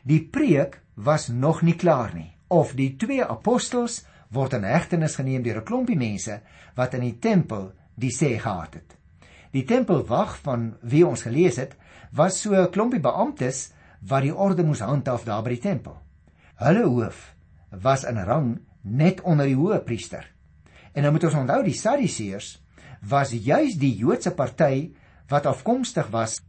Die 0.03 0.21
preek 0.27 0.81
was 0.95 1.29
nog 1.29 1.62
nie 1.62 1.77
klaar 1.79 2.15
nie 2.15 2.33
of 2.49 2.73
die 2.75 2.95
twee 2.97 3.23
apostels 3.23 4.03
word 4.33 4.55
in 4.57 4.65
hegtenis 4.65 5.19
geneem 5.21 5.43
deur 5.45 5.61
'n 5.61 5.69
klompie 5.69 5.97
mense 5.97 6.41
wat 6.77 6.95
in 6.95 7.05
die 7.05 7.19
tempel 7.21 7.73
die 7.95 8.11
sê 8.11 8.38
gehad 8.41 8.75
het. 8.75 8.97
Die 9.53 9.65
tempelwag 9.65 10.38
van 10.43 10.77
wie 10.83 11.07
ons 11.07 11.23
gelees 11.23 11.57
het, 11.57 11.77
was 12.12 12.41
so 12.41 12.55
'n 12.55 12.71
klompie 12.71 13.00
beamptes 13.00 13.73
wat 14.00 14.23
die 14.23 14.35
orde 14.35 14.65
moes 14.65 14.81
handhaaf 14.81 15.25
daar 15.25 15.43
by 15.43 15.50
die 15.50 15.62
tempel. 15.71 15.97
Hulle 16.57 16.85
hoof 16.85 17.35
was 17.71 18.05
in 18.05 18.17
rang 18.17 18.59
net 18.83 19.21
onder 19.21 19.47
die 19.47 19.57
hoëpriester. 19.57 20.27
En 20.93 21.03
nou 21.03 21.12
moet 21.12 21.25
ons 21.25 21.35
onthou 21.35 21.62
die 21.62 21.75
Sadduseërs 21.75 22.62
was 23.09 23.31
juis 23.31 23.77
die 23.79 23.97
Joodse 23.97 24.31
party 24.31 24.93
wat 25.29 25.47
afkomstig 25.47 26.09
was 26.11 26.41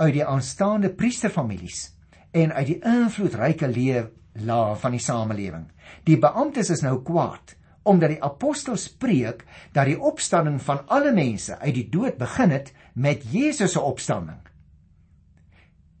uit 0.00 0.14
die 0.16 0.24
aanstaande 0.26 0.90
priesterfamilies 0.96 1.90
en 2.32 2.54
uit 2.54 2.66
die 2.66 2.80
invloedryke 2.86 3.68
lewe 3.68 4.08
laag 4.46 4.78
van 4.80 4.94
die 4.94 5.02
samelewing. 5.02 5.66
Die 6.06 6.18
beamptes 6.18 6.70
is 6.70 6.84
nou 6.86 7.00
kwaad 7.04 7.56
omdat 7.82 8.12
die 8.12 8.22
apostels 8.22 8.84
preek 9.00 9.46
dat 9.72 9.88
die 9.88 9.96
opstanding 9.96 10.60
van 10.62 10.82
alle 10.92 11.14
mense 11.16 11.56
uit 11.58 11.74
die 11.74 11.86
dood 11.88 12.18
begin 12.20 12.52
het 12.52 12.74
met 12.94 13.24
Jesus 13.32 13.72
se 13.72 13.80
opstanding. 13.80 14.40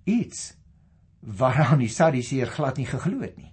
Iets 0.04 0.52
waaraan 1.20 1.80
die 1.80 1.88
Sadduseer 1.88 2.52
glad 2.52 2.76
nie 2.76 2.88
geglo 2.88 3.24
het 3.24 3.36
nie. 3.36 3.48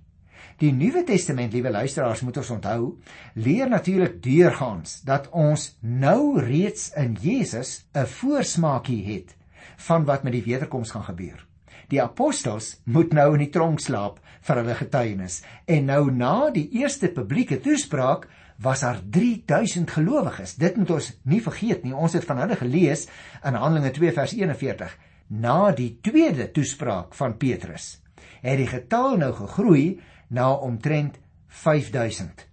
Die 0.58 0.74
Nuwe 0.74 1.04
Testament, 1.06 1.54
liewe 1.54 1.70
luisteraars, 1.70 2.24
moet 2.26 2.40
ons 2.42 2.50
onthou, 2.56 2.98
leer 3.38 3.70
natuurlik 3.70 4.18
deurgaans 4.24 5.02
dat 5.06 5.30
ons 5.30 5.70
nou 5.82 6.40
reeds 6.42 6.90
in 6.98 7.14
Jesus 7.22 7.86
'n 7.94 8.06
voorsmaakie 8.06 9.04
het 9.06 9.37
van 9.76 10.06
wat 10.06 10.24
met 10.24 10.34
die 10.34 10.44
wederkoms 10.44 10.92
gaan 10.92 11.04
gebeur. 11.04 11.46
Die 11.88 12.02
apostels 12.04 12.82
moet 12.84 13.14
nou 13.16 13.34
in 13.38 13.46
die 13.46 13.54
tronk 13.54 13.80
slaap 13.80 14.20
vir 14.44 14.60
hulle 14.62 14.76
getuienis. 14.76 15.42
En 15.66 15.88
nou 15.88 16.10
na 16.12 16.50
die 16.52 16.68
eerste 16.82 17.08
publieke 17.16 17.62
toespraak 17.64 18.28
was 18.64 18.82
daar 18.84 19.00
3000 19.04 19.92
gelowiges. 19.92 20.58
Dit 20.60 20.78
moet 20.78 20.92
ons 20.98 21.12
nie 21.24 21.42
vergeet 21.44 21.86
nie. 21.86 21.96
Ons 21.96 22.18
het 22.18 22.26
van 22.28 22.42
hulle 22.44 22.58
gelees 22.60 23.06
in 23.46 23.56
Handelinge 23.56 23.94
2 23.96 24.16
vers 24.18 24.36
41. 24.36 24.98
Na 25.28 25.72
die 25.76 25.98
tweede 26.04 26.50
toespraak 26.52 27.16
van 27.16 27.38
Petrus 27.40 27.98
het 28.44 28.60
die 28.60 28.70
getal 28.70 29.18
nou 29.20 29.32
gegroei 29.36 30.00
na 30.30 30.52
omtrent 30.54 31.18
5000. 31.64 32.46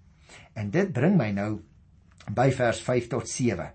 En 0.54 0.70
dit 0.70 0.92
bring 0.94 1.16
my 1.18 1.30
nou 1.34 1.50
by 2.34 2.48
vers 2.54 2.80
5 2.82 3.10
tot 3.12 3.28
7. 3.28 3.66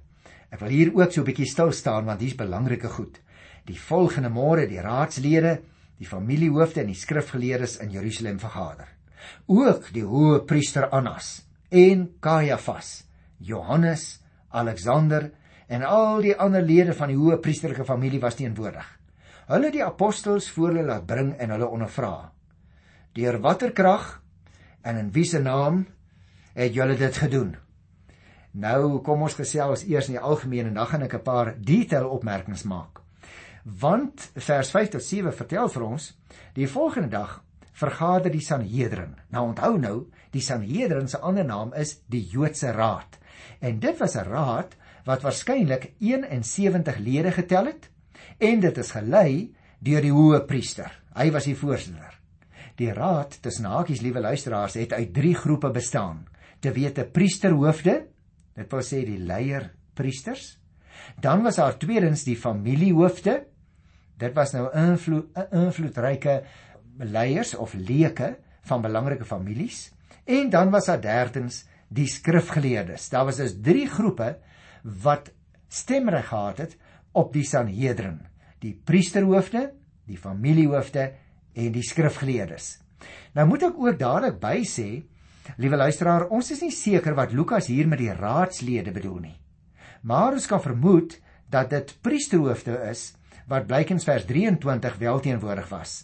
Ek 0.50 0.62
wil 0.64 0.74
hier 0.74 0.92
ook 0.96 1.12
so 1.12 1.22
'n 1.22 1.26
bietjie 1.26 1.46
stil 1.46 1.72
staan 1.72 2.06
want 2.06 2.22
hier's 2.22 2.36
belangrike 2.36 2.90
goed 2.90 3.20
die 3.68 3.80
volgende 3.80 4.30
môre 4.30 4.68
die 4.70 4.82
raadslede, 4.82 5.60
die 6.00 6.08
familiehoofde 6.08 6.84
en 6.84 6.94
die 6.94 6.98
skrifgeleerdes 6.98 7.80
in 7.84 7.92
Jerusalem 7.92 8.40
vergader. 8.40 8.88
Ook 9.52 9.92
die 9.94 10.06
hoë 10.08 10.46
priester 10.48 10.88
Annas 10.96 11.42
en 11.70 12.08
Kajafas, 12.24 13.04
Johannes, 13.38 14.22
Alexander 14.50 15.30
en 15.68 15.84
al 15.86 16.24
die 16.24 16.34
ander 16.34 16.64
lede 16.66 16.96
van 16.98 17.12
die 17.12 17.20
hoë 17.20 17.40
priesterlike 17.44 17.86
familie 17.86 18.22
was 18.24 18.40
teenwoordig. 18.40 18.86
Hulle 19.50 19.72
die 19.74 19.84
apostels 19.84 20.50
voor 20.54 20.72
hulle 20.72 20.88
laat 20.88 21.06
bring 21.10 21.34
en 21.38 21.54
hulle 21.54 21.68
ondervra. 21.68 22.32
Deur 23.18 23.40
watter 23.44 23.74
krag 23.76 24.20
en 24.86 24.98
in 24.98 25.12
wiese 25.14 25.42
naam 25.42 25.84
het 26.56 26.74
julle 26.74 26.96
dit 26.98 27.18
gedoen? 27.18 27.56
Nou 28.52 29.02
kom 29.06 29.28
ons 29.28 29.38
gesels 29.38 29.84
eers 29.86 30.10
in 30.10 30.18
die 30.18 30.24
algemeen 30.24 30.72
en 30.72 30.80
dan 30.80 30.88
gaan 30.88 31.06
ek 31.06 31.14
'n 31.14 31.24
paar 31.24 31.54
detail 31.58 32.10
opmerkings 32.10 32.64
maak 32.64 33.04
want 33.64 34.32
vers 34.36 34.72
5 34.72 34.90
tot 34.90 35.04
7 35.04 35.34
vertel 35.34 35.70
vir 35.70 35.86
ons 35.86 36.10
die 36.56 36.68
volgende 36.68 37.10
dag 37.10 37.40
vergader 37.80 38.32
die 38.32 38.44
Sanhedrin. 38.44 39.16
Nou 39.32 39.50
onthou 39.52 39.78
nou, 39.80 39.96
die 40.34 40.44
Sanhedrin 40.44 41.08
se 41.08 41.20
ander 41.24 41.46
naam 41.46 41.74
is 41.74 42.00
die 42.12 42.26
Joodse 42.28 42.74
Raad. 42.76 43.18
En 43.60 43.80
dit 43.80 43.98
was 44.00 44.16
'n 44.16 44.28
raad 44.28 44.76
wat 45.06 45.22
waarskynlik 45.22 45.94
71 46.00 46.98
lede 46.98 47.32
getel 47.32 47.66
het 47.66 47.90
en 48.38 48.60
dit 48.60 48.78
is 48.78 48.92
gelei 48.92 49.56
deur 49.80 50.02
die 50.02 50.12
hoë 50.12 50.46
priester. 50.46 50.92
Hy 51.16 51.32
was 51.32 51.46
die 51.46 51.56
voorsitter. 51.56 52.20
Die 52.76 52.94
raad 52.94 53.42
tussen 53.42 53.66
hakies 53.66 54.02
liewe 54.02 54.20
luisteraars 54.20 54.74
het 54.74 54.94
uit 54.94 55.14
3 55.14 55.36
groepe 55.36 55.72
bestaan. 55.72 56.28
Te 56.60 56.72
wete 56.72 57.04
priesterhoofde, 57.04 58.08
dit 58.56 58.72
wil 58.72 58.84
sê 58.84 59.06
die 59.06 59.20
leier 59.20 59.72
priesters. 59.94 60.58
Dan 61.20 61.44
was 61.44 61.56
daar 61.56 61.78
tweedens 61.78 62.24
die 62.24 62.38
familiehoofde 62.38 63.46
Dit 64.20 64.36
was 64.36 64.52
nou 64.56 64.68
invloed 64.76 65.38
invloedryke 65.56 66.42
leiers 67.00 67.56
of 67.56 67.74
leuke 67.74 68.36
van 68.68 68.84
belangrike 68.84 69.26
families 69.26 69.88
en 70.30 70.50
dan 70.50 70.70
was 70.70 70.90
daar 70.90 71.02
derdens 71.02 71.64
die 71.88 72.08
skrifgeleerdes. 72.08 73.10
Daar 73.10 73.26
was 73.26 73.40
dus 73.40 73.56
drie 73.62 73.88
groepe 73.90 74.36
wat 74.84 75.32
stemreg 75.68 76.28
gehad 76.28 76.58
het 76.58 76.76
op 77.12 77.34
die 77.34 77.46
Sanhedrin: 77.48 78.20
die 78.60 78.76
priesterhoofde, 78.86 79.72
die 80.06 80.18
familiehoofde 80.18 81.12
en 81.54 81.72
die 81.72 81.84
skrifgeleerdes. 81.84 82.78
Nou 83.34 83.48
moet 83.48 83.64
ek 83.70 83.80
ook 83.80 84.00
dadelik 84.00 84.40
by 84.42 84.60
sê, 84.68 84.90
liewe 85.58 85.80
luisteraar, 85.80 86.28
ons 86.30 86.52
is 86.52 86.62
nie 86.62 86.74
seker 86.76 87.16
wat 87.18 87.34
Lukas 87.34 87.70
hier 87.72 87.88
met 87.88 88.02
die 88.02 88.14
raadslede 88.14 88.92
bedoel 88.94 89.20
nie. 89.24 89.38
Maar 90.04 90.38
ons 90.38 90.48
kan 90.48 90.62
vermoed 90.62 91.18
dat 91.50 91.72
dit 91.74 91.96
priesterhoofde 92.06 92.76
is 92.92 93.10
wat 93.50 93.68
blykens 93.68 94.06
vers 94.06 94.26
23 94.30 94.98
wel 95.02 95.20
teenwoordig 95.26 95.70
was. 95.70 96.04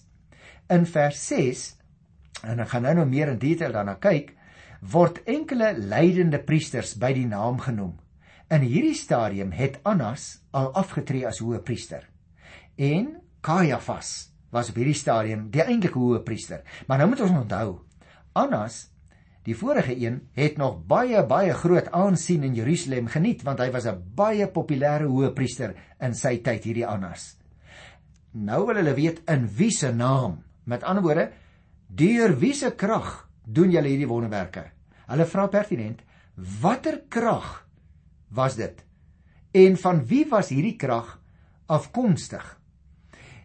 In 0.68 0.86
vers 0.90 1.28
6 1.28 1.66
en 2.44 2.60
ek 2.60 2.72
gaan 2.74 2.86
nou 2.86 2.96
nog 3.00 3.10
meer 3.10 3.32
in 3.32 3.40
detail 3.42 3.74
daarna 3.74 3.96
kyk, 4.02 4.34
word 4.82 5.22
enkele 5.30 5.72
lydende 5.78 6.42
priesters 6.44 6.96
by 7.00 7.14
die 7.16 7.28
naam 7.30 7.62
genoem. 7.64 7.96
In 8.54 8.66
hierdie 8.66 8.98
stadium 8.98 9.54
het 9.56 9.80
Annas 9.88 10.44
al 10.54 10.72
afgetree 10.78 11.26
as 11.26 11.40
hoëpriester. 11.42 12.04
En 12.76 13.16
Kajafas 13.46 14.12
was 14.54 14.70
op 14.70 14.78
hierdie 14.80 14.98
stadium 14.98 15.48
die 15.54 15.64
eintlike 15.64 15.98
hoëpriester. 15.98 16.62
Maar 16.88 17.02
nou 17.02 17.10
moet 17.14 17.24
ons 17.26 17.38
onthou, 17.40 17.70
Annas 18.34 18.84
Die 19.46 19.54
vorige 19.54 19.94
een 19.94 20.22
het 20.34 20.58
nog 20.58 20.80
baie 20.90 21.22
baie 21.26 21.54
groot 21.54 21.92
aansien 21.94 22.44
in 22.44 22.56
Jerusalem 22.58 23.08
geniet 23.14 23.44
want 23.46 23.60
hy 23.62 23.70
was 23.72 23.86
'n 23.86 24.02
baie 24.16 24.48
populêre 24.48 25.06
hoëpriester 25.06 25.76
in 26.02 26.16
sy 26.16 26.38
tyd 26.42 26.64
hierdie 26.64 26.88
Annas. 26.88 27.38
Nou 28.34 28.66
wil 28.66 28.76
hulle 28.76 28.94
weet 28.94 29.22
in 29.30 29.48
wie 29.48 29.72
se 29.72 29.94
naam. 29.94 30.44
Met 30.64 30.84
ander 30.84 31.04
woorde, 31.04 31.32
deur 31.88 32.40
wie 32.40 32.54
se 32.54 32.72
krag 32.72 33.30
doen 33.46 33.72
julle 33.72 33.88
hierdie 33.88 34.08
wonderwerke? 34.08 34.72
Hulle 35.08 35.26
vra 35.26 35.48
pertinent, 35.48 36.02
watter 36.62 37.02
krag 37.10 37.68
was 38.30 38.56
dit? 38.56 38.84
En 39.52 39.78
van 39.78 40.06
wie 40.06 40.26
was 40.30 40.50
hierdie 40.50 40.76
krag 40.76 41.22
afkomstig? 41.66 42.60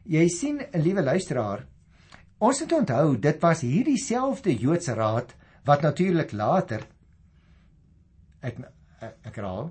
Jy 0.05 0.29
sien, 0.29 0.63
liewe 0.73 1.03
luisteraar, 1.03 1.67
ons 2.39 2.61
moet 2.61 2.73
onthou 2.73 3.19
dit 3.19 3.43
was 3.43 3.61
hierdie 3.61 3.99
selfde 3.99 4.57
Joodse 4.57 4.95
raad 4.95 5.37
wat 5.71 5.87
natuurlik 5.87 6.35
later 6.35 6.83
ek 8.43 8.59
ek 9.01 9.37
raal 9.39 9.71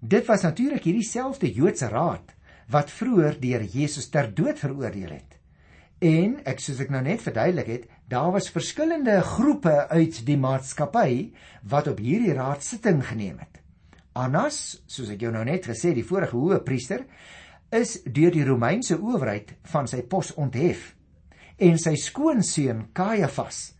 dit 0.00 0.26
was 0.26 0.42
natuurlik 0.46 0.84
hierdie 0.84 1.06
selfde 1.06 1.50
Joodse 1.52 1.88
raad 1.92 2.34
wat 2.72 2.92
vroeër 2.92 3.38
deur 3.40 3.64
Jesus 3.64 4.10
ter 4.12 4.28
dood 4.34 4.58
veroordeel 4.60 5.14
het. 5.16 5.36
En 6.04 6.36
ek 6.46 6.60
soos 6.62 6.82
ek 6.84 6.92
nou 6.92 7.00
net 7.02 7.22
verduidelik 7.24 7.70
het, 7.72 7.86
daar 8.06 8.30
was 8.34 8.50
verskillende 8.52 9.16
groepe 9.24 9.88
uit 9.88 10.20
die 10.26 10.36
maatskappy 10.38 11.32
wat 11.72 11.88
op 11.90 12.02
hierdie 12.02 12.36
raad 12.36 12.62
sitting 12.62 13.00
geneem 13.08 13.40
het. 13.40 13.58
Annas, 14.18 14.78
soos 14.86 15.10
ek 15.14 15.24
jou 15.24 15.32
nou 15.32 15.44
net 15.46 15.66
gesê, 15.66 15.94
die 15.94 16.06
vorige 16.06 16.36
hoë 16.36 16.60
priester, 16.66 17.04
is 17.74 17.98
deur 18.04 18.34
die 18.34 18.46
Romeinse 18.46 18.98
owerheid 18.98 19.54
van 19.72 19.88
sy 19.90 20.02
pos 20.06 20.34
onthef. 20.36 20.92
En 21.58 21.78
sy 21.80 21.96
skoonseun 21.98 22.88
Kajafas 22.94 23.77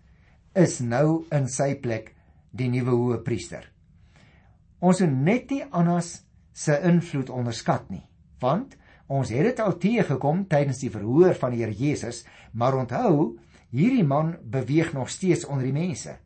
is 0.55 0.81
nou 0.81 1.25
in 1.35 1.49
sy 1.50 1.75
plek 1.83 2.14
die 2.50 2.69
nuwe 2.73 2.95
hoë 2.95 3.23
priester. 3.25 3.64
Ons 4.78 5.02
moet 5.02 5.25
net 5.26 5.50
nie 5.50 5.64
Annas 5.75 6.21
se 6.55 6.76
invloed 6.87 7.31
onderskat 7.35 7.90
nie, 7.90 8.05
want 8.40 8.76
ons 9.09 9.31
het 9.33 9.47
dit 9.47 9.61
al 9.64 9.76
teëgekom 9.81 10.45
tydens 10.50 10.83
die 10.83 10.93
verhoor 10.93 11.35
van 11.38 11.55
die 11.55 11.64
Here 11.64 11.75
Jesus, 11.75 12.25
maar 12.52 12.76
onthou, 12.78 13.38
hierdie 13.75 14.05
man 14.07 14.37
beweeg 14.43 14.93
nog 14.95 15.11
steeds 15.11 15.47
onder 15.47 15.67
die 15.67 15.75
mense. 15.75 16.17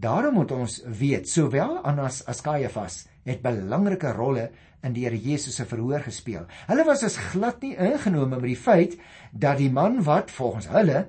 Daarom 0.00 0.38
moet 0.40 0.52
ons 0.52 0.80
weet, 0.86 1.28
sowel 1.28 1.78
Annas 1.84 2.22
as 2.28 2.40
Kajafas 2.40 3.04
het 3.28 3.42
belangrike 3.44 4.12
rolle 4.16 4.48
in 4.82 4.94
die 4.96 5.04
Here 5.04 5.18
Jesus 5.18 5.58
se 5.60 5.66
verhoor 5.68 6.00
gespeel. 6.06 6.46
Hulle 6.68 6.86
was 6.88 7.04
as 7.04 7.18
glad 7.30 7.60
nie 7.62 7.76
ingenome 7.76 8.38
met 8.38 8.48
die 8.48 8.58
feit 8.58 8.96
dat 9.32 9.60
die 9.60 9.70
man 9.70 10.00
wat 10.06 10.32
volgens 10.32 10.70
hulle 10.72 11.08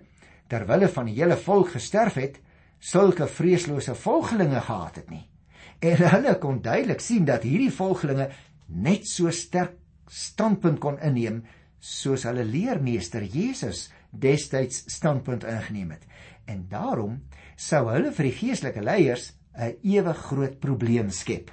terwille 0.51 0.89
van 0.91 1.07
die 1.07 1.15
hele 1.15 1.37
volk 1.39 1.71
gesterf 1.77 2.19
het, 2.19 2.41
sulke 2.81 3.27
vreeslose 3.29 3.93
volgelinge 3.95 4.61
gehad 4.65 4.97
het 4.99 5.09
nie. 5.13 5.23
En 5.79 6.01
hulle 6.15 6.35
kon 6.41 6.61
duidelik 6.61 7.01
sien 7.01 7.25
dat 7.29 7.45
hierdie 7.45 7.71
volgelinge 7.73 8.29
net 8.67 9.07
so 9.07 9.31
sterk 9.31 9.77
standpunt 10.11 10.81
kon 10.83 10.99
inneem 10.99 11.43
soos 11.81 12.25
hulle 12.27 12.43
leermeester 12.45 13.23
Jesus 13.23 13.87
destyds 14.11 14.83
standpunt 14.91 15.45
ingeneem 15.47 15.93
het. 15.95 16.03
En 16.45 16.65
daarom 16.69 17.21
sou 17.55 17.85
hulle 17.89 18.11
vir 18.17 18.27
die 18.27 18.37
geestelike 18.41 18.83
leiers 18.83 19.31
'n 19.55 19.77
ewig 19.83 20.17
groot 20.17 20.59
probleem 20.59 21.09
skep. 21.09 21.51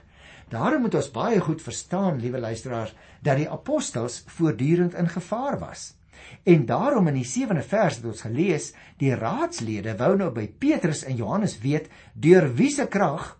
Daarom 0.48 0.80
moet 0.82 0.94
ons 0.94 1.10
baie 1.10 1.40
goed 1.40 1.62
verstaan, 1.62 2.20
liewe 2.20 2.38
luisteraars, 2.38 2.94
dat 3.20 3.36
die 3.36 3.50
apostels 3.50 4.22
voortdurend 4.26 4.94
in 4.94 5.08
gevaar 5.08 5.58
was. 5.58 5.97
En 6.44 6.66
daarom 6.66 7.08
in 7.08 7.20
die 7.20 7.26
7de 7.28 7.62
vers 7.62 7.96
het 7.96 8.04
ons 8.04 8.24
gelees, 8.24 8.72
die 8.96 9.14
raadslede 9.14 9.96
wou 9.96 10.16
nou 10.16 10.30
by 10.34 10.46
Petrus 10.48 11.04
en 11.04 11.16
Johannes 11.16 11.58
weet 11.62 11.90
deur 12.14 12.48
wie 12.54 12.70
se 12.70 12.86
krag 12.86 13.36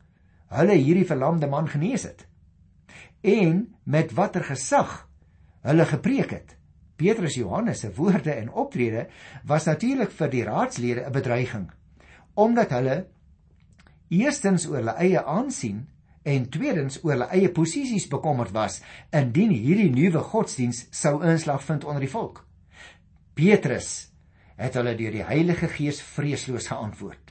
hulle 0.49 0.77
hierdie 0.77 1.07
verlamde 1.07 1.47
man 1.47 1.69
genees 1.69 2.07
het. 2.09 2.27
En 3.21 3.75
met 3.85 4.13
watter 4.13 4.45
gesag 4.45 5.09
hulle 5.67 5.85
gepreek 5.85 6.31
het. 6.31 6.55
Petrus 6.97 7.35
Johannes 7.35 7.81
se 7.81 7.93
woorde 7.95 8.33
en 8.33 8.51
optrede 8.51 9.09
was 9.47 9.67
natuurlik 9.67 10.11
vir 10.11 10.31
die 10.31 10.45
raadslede 10.45 11.07
'n 11.07 11.13
bedreiging 11.13 11.69
omdat 12.39 12.71
hulle 12.71 12.97
eerstens 14.09 14.67
oor 14.71 14.79
hulle 14.79 14.95
eie 15.03 15.23
aansien 15.25 15.89
en 16.23 16.49
tweedens 16.55 17.01
oor 17.03 17.17
hulle 17.17 17.31
eie 17.35 17.51
posisies 17.55 18.07
bekommerd 18.09 18.55
was 18.55 18.81
indien 19.11 19.51
hierdie 19.51 19.91
nuwe 19.91 20.23
godsdiens 20.33 20.85
sou 20.95 21.19
inslag 21.27 21.65
vind 21.65 21.85
onder 21.85 22.05
die 22.05 22.13
volk. 22.13 22.45
Petrus 23.39 24.09
het 24.59 24.75
hulle 24.75 24.97
deur 24.99 25.13
die 25.15 25.23
Heilige 25.23 25.69
Gees 25.71 26.01
vreesloos 26.03 26.65
geantwoord. 26.73 27.29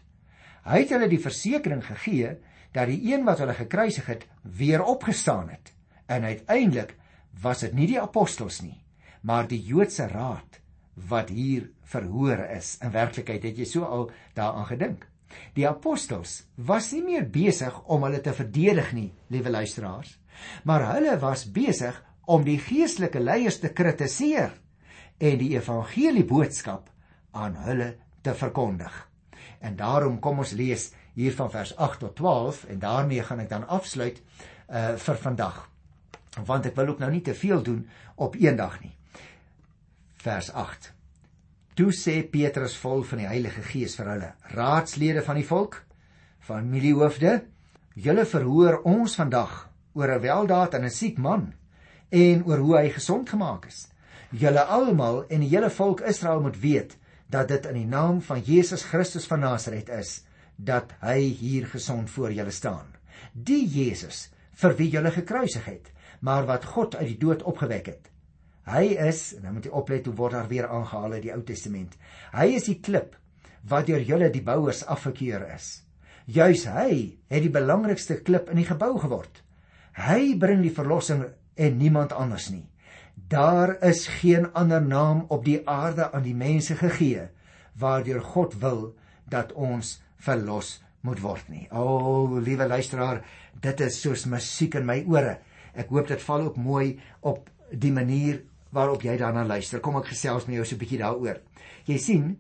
Hy 0.63 0.77
het 0.85 0.91
hulle 0.95 1.09
die 1.11 1.19
versekering 1.19 1.81
gegee 1.83 2.29
dat 2.75 2.87
die 2.87 3.09
een 3.09 3.25
wat 3.27 3.41
hulle 3.43 3.55
gekruisig 3.57 4.05
het, 4.07 4.21
weer 4.39 4.85
opgestaan 4.87 5.49
het. 5.51 5.73
En 6.07 6.23
uiteindelik 6.23 6.93
was 7.43 7.65
dit 7.65 7.75
nie 7.75 7.89
die 7.91 7.99
apostels 7.99 8.61
nie, 8.63 8.77
maar 9.19 9.49
die 9.51 9.59
Joodse 9.59 10.07
raad 10.07 10.61
wat 11.09 11.33
hier 11.35 11.65
verhoor 11.91 12.45
is. 12.55 12.77
In 12.79 12.93
werklikheid 12.95 13.43
het 13.43 13.59
jy 13.59 13.67
so 13.67 13.83
al 13.83 14.07
daaraan 14.37 14.69
gedink. 14.69 15.03
Die 15.59 15.67
apostels 15.67 16.45
was 16.55 16.93
nie 16.95 17.03
meer 17.03 17.27
besig 17.27 17.81
om 17.83 18.07
hulle 18.07 18.21
te 18.23 18.31
verdedig 18.31 18.93
nie, 18.95 19.09
liewe 19.27 19.51
luisteraars, 19.51 20.15
maar 20.63 20.87
hulle 20.93 21.17
was 21.19 21.43
besig 21.51 21.99
om 22.31 22.47
die 22.47 22.61
geestelike 22.63 23.19
leiers 23.19 23.59
te 23.59 23.73
kritiseer 23.75 24.55
en 25.17 25.37
die 25.37 25.53
evangelie 25.55 26.25
boodskap 26.25 26.89
aan 27.31 27.55
hulle 27.55 27.95
te 28.21 28.33
verkondig. 28.33 28.93
En 29.59 29.75
daarom 29.75 30.19
kom 30.19 30.39
ons 30.39 30.51
lees 30.51 30.91
hier 31.13 31.33
van 31.33 31.51
vers 31.51 31.75
8 31.75 31.99
tot 31.99 32.15
12 32.15 32.63
en 32.73 32.79
daarmee 32.79 33.23
gaan 33.23 33.39
ek 33.39 33.49
dan 33.49 33.67
afsluit 33.67 34.21
uh 34.69 34.93
vir 34.97 35.17
vandag. 35.17 35.69
Want 36.45 36.65
ek 36.65 36.75
wil 36.75 36.93
ook 36.93 36.99
nou 36.99 37.11
nie 37.11 37.21
te 37.21 37.33
veel 37.33 37.63
doen 37.63 37.87
op 38.15 38.35
een 38.35 38.55
dag 38.55 38.81
nie 38.81 38.93
vers 40.27 40.51
8. 40.51 40.91
Toe 41.77 41.91
sê 41.93 42.19
Petrus 42.25 42.75
vol 42.81 43.03
van 43.05 43.21
die 43.21 43.29
Heilige 43.29 43.61
Gees 43.63 43.95
vir 43.99 44.09
hulle: 44.11 44.31
Raadslede 44.55 45.21
van 45.25 45.37
die 45.39 45.45
volk, 45.45 45.83
familiehoofde, 46.43 47.43
julle 47.93 48.25
verhoor 48.25 48.81
ons 48.89 49.15
vandag 49.19 49.67
oor 49.93 50.11
'n 50.15 50.21
weldaad 50.21 50.75
aan 50.75 50.85
'n 50.85 50.97
siek 50.99 51.17
man 51.17 51.53
en 52.09 52.43
oor 52.45 52.57
hoe 52.57 52.77
hy 52.77 52.89
gesond 52.89 53.29
gemaak 53.29 53.67
is. 53.67 53.87
Julle 54.35 54.63
almal 54.67 55.21
en 55.31 55.39
die 55.39 55.51
hele 55.53 55.69
volk 55.71 56.01
Israel 56.03 56.41
moet 56.43 56.57
weet 56.59 56.97
dat 57.31 57.47
dit 57.47 57.65
in 57.69 57.77
die 57.79 57.87
naam 57.87 58.19
van 58.21 58.41
Jesus 58.43 58.83
Christus 58.83 59.27
van 59.27 59.39
Nasaret 59.39 59.89
is 59.89 60.21
dat 60.57 60.91
hy 60.99 61.19
hier 61.39 61.67
gesond 61.71 62.09
voor 62.09 62.33
julle 62.33 62.51
staan. 62.51 62.91
Die 63.31 63.63
Jesus 63.63 64.27
vir 64.57 64.75
wie 64.75 64.89
julle 64.91 65.13
gekruisig 65.15 65.65
het, 65.65 65.91
maar 66.19 66.47
wat 66.49 66.65
God 66.65 66.95
uit 66.95 67.07
die 67.13 67.19
dood 67.21 67.43
opgewek 67.47 67.87
het. 67.87 68.11
Hy 68.67 68.97
is, 69.07 69.31
en 69.37 69.45
nou 69.47 69.53
moet 69.55 69.69
jy 69.69 69.71
oplet 69.79 70.07
hoe 70.09 70.15
word 70.17 70.35
daar 70.35 70.49
weer 70.51 70.67
aangehaal 70.67 71.15
uit 71.15 71.23
die 71.23 71.31
Ou 71.31 71.41
Testament. 71.47 71.95
Hy 72.35 72.49
is 72.57 72.67
die 72.67 72.79
klip 72.83 73.15
wat 73.69 73.87
deur 73.87 74.03
julle 74.03 74.31
die 74.33 74.43
bouers 74.43 74.83
afgekeur 74.83 75.45
is. 75.53 75.85
Juis 76.27 76.65
hy 76.67 77.15
het 77.31 77.45
die 77.45 77.53
belangrikste 77.53 78.19
klip 78.27 78.49
in 78.51 78.59
die 78.59 78.67
gebou 78.67 78.97
geword. 78.99 79.43
Hy 79.95 80.35
bring 80.39 80.65
die 80.65 80.73
verlossing 80.73 81.23
en 81.55 81.79
niemand 81.79 82.11
anders 82.11 82.49
nie. 82.51 82.65
Daar 83.17 83.81
is 83.81 84.07
geen 84.07 84.53
ander 84.53 84.81
naam 84.81 85.25
op 85.27 85.45
die 85.45 85.61
aarde 85.65 86.11
aan 86.11 86.23
die 86.23 86.35
mense 86.37 86.75
gegee 86.77 87.27
waardeur 87.73 88.21
God 88.21 88.53
wil 88.61 88.93
dat 89.25 89.53
ons 89.53 89.97
verlos 90.21 90.77
moet 91.01 91.19
word 91.21 91.49
nie. 91.49 91.65
O, 91.71 91.81
oh, 91.81 92.37
liewe 92.41 92.67
luisteraar, 92.67 93.23
dit 93.61 93.81
is 93.81 93.97
soos 94.01 94.25
musiek 94.29 94.77
in 94.77 94.85
my 94.85 95.01
ore. 95.09 95.39
Ek 95.73 95.89
hoop 95.89 96.07
dit 96.09 96.21
val 96.21 96.45
ook 96.45 96.61
mooi 96.61 96.99
op 97.25 97.49
die 97.71 97.91
manier 97.91 98.43
waarop 98.73 99.01
jy 99.05 99.17
daarna 99.17 99.45
luister. 99.47 99.81
Kom 99.81 99.97
ek 99.97 100.11
gesels 100.13 100.45
met 100.45 100.59
jou 100.59 100.65
so 100.65 100.75
'n 100.75 100.79
bietjie 100.79 101.01
daaroor. 101.01 101.41
Jy 101.85 101.97
sien 101.97 102.37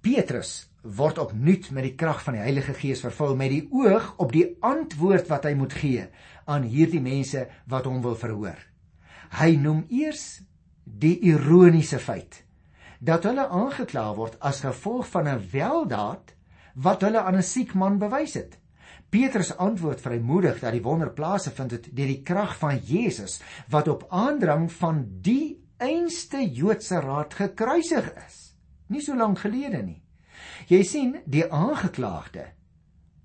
Petrus 0.00 0.68
word 0.82 1.18
opnuut 1.18 1.70
met 1.70 1.84
die 1.84 1.94
krag 1.94 2.22
van 2.24 2.34
die 2.34 2.42
Heilige 2.42 2.74
Gees 2.74 3.00
vervul 3.00 3.36
met 3.36 3.50
die 3.50 3.68
oog 3.70 4.14
op 4.18 4.32
die 4.32 4.56
antwoord 4.60 5.28
wat 5.28 5.44
hy 5.44 5.54
moet 5.54 5.72
gee 5.72 6.08
aan 6.46 6.62
hierdie 6.62 7.00
mense 7.00 7.46
wat 7.66 7.84
hom 7.84 8.02
wil 8.02 8.16
verhoor. 8.16 8.71
Hy 9.32 9.56
noem 9.56 9.86
eers 9.88 10.42
die 10.84 11.16
ironiese 11.24 12.00
feit 12.02 12.42
dat 13.02 13.24
hulle 13.26 13.48
aangekla 13.50 14.04
word 14.14 14.36
as 14.46 14.60
gevolg 14.62 15.08
van 15.10 15.28
'n 15.28 15.46
weldaad 15.52 16.34
wat 16.74 17.02
hulle 17.02 17.20
aan 17.20 17.36
'n 17.36 17.42
siek 17.42 17.74
man 17.74 17.98
bewys 17.98 18.34
het. 18.34 18.58
Petrus 19.10 19.56
antwoord 19.56 20.00
vrymoedig 20.00 20.60
dat 20.60 20.72
die 20.72 20.82
wonder 20.82 21.10
plase 21.10 21.50
vind 21.50 21.70
het 21.70 21.88
deur 21.96 22.06
die 22.06 22.22
krag 22.22 22.56
van 22.58 22.78
Jesus 22.78 23.40
wat 23.68 23.88
op 23.88 24.06
aandrang 24.08 24.72
van 24.72 25.04
die 25.20 25.60
einste 25.76 26.40
Joodse 26.50 27.00
raad 27.00 27.34
gekruisig 27.34 28.12
is. 28.26 28.54
Nie 28.86 29.00
so 29.00 29.16
lank 29.16 29.38
gelede 29.38 29.82
nie. 29.82 30.02
Jy 30.68 30.82
sien, 30.82 31.16
die 31.26 31.44
aangeklaagde 31.52 32.46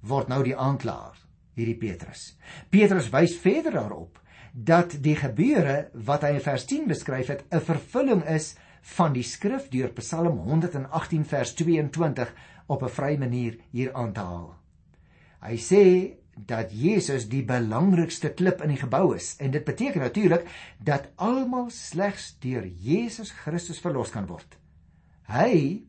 word 0.02 0.28
nou 0.28 0.44
die 0.44 0.56
aanklaer, 0.58 1.16
hierdie 1.56 1.78
Petrus. 1.78 2.38
Petrus 2.70 3.10
wys 3.10 3.38
verder 3.38 3.72
daarop 3.72 4.20
dat 4.58 4.96
die 5.06 5.16
gebeure 5.16 5.90
wat 5.94 6.24
hy 6.26 6.32
in 6.40 6.42
vers 6.42 6.66
10 6.66 6.88
beskryf 6.90 7.28
het, 7.30 7.44
'n 7.54 7.62
vervulling 7.62 8.24
is 8.26 8.56
van 8.98 9.14
die 9.14 9.24
skrif 9.24 9.70
deur 9.70 9.92
Psalm 9.94 10.40
118 10.48 11.26
vers 11.26 11.54
22 11.54 12.34
op 12.66 12.84
'n 12.84 12.90
vrye 12.90 13.18
manier 13.18 13.58
hier 13.72 13.94
aan 13.94 14.14
te 14.14 14.20
haal. 14.20 14.56
Hy 15.42 15.58
sê 15.58 16.18
dat 16.46 16.72
Jesus 16.72 17.30
die 17.30 17.44
belangrikste 17.44 18.34
klip 18.34 18.62
in 18.62 18.70
die 18.70 18.82
gebou 18.82 19.16
is 19.16 19.36
en 19.40 19.52
dit 19.52 19.64
beteken 19.64 20.02
natuurlik 20.02 20.48
dat 20.80 21.10
almal 21.16 21.70
slegs 21.70 22.38
deur 22.40 22.66
Jesus 22.66 23.32
Christus 23.32 23.80
verlos 23.80 24.10
kan 24.10 24.26
word. 24.26 24.58
Hy 25.28 25.84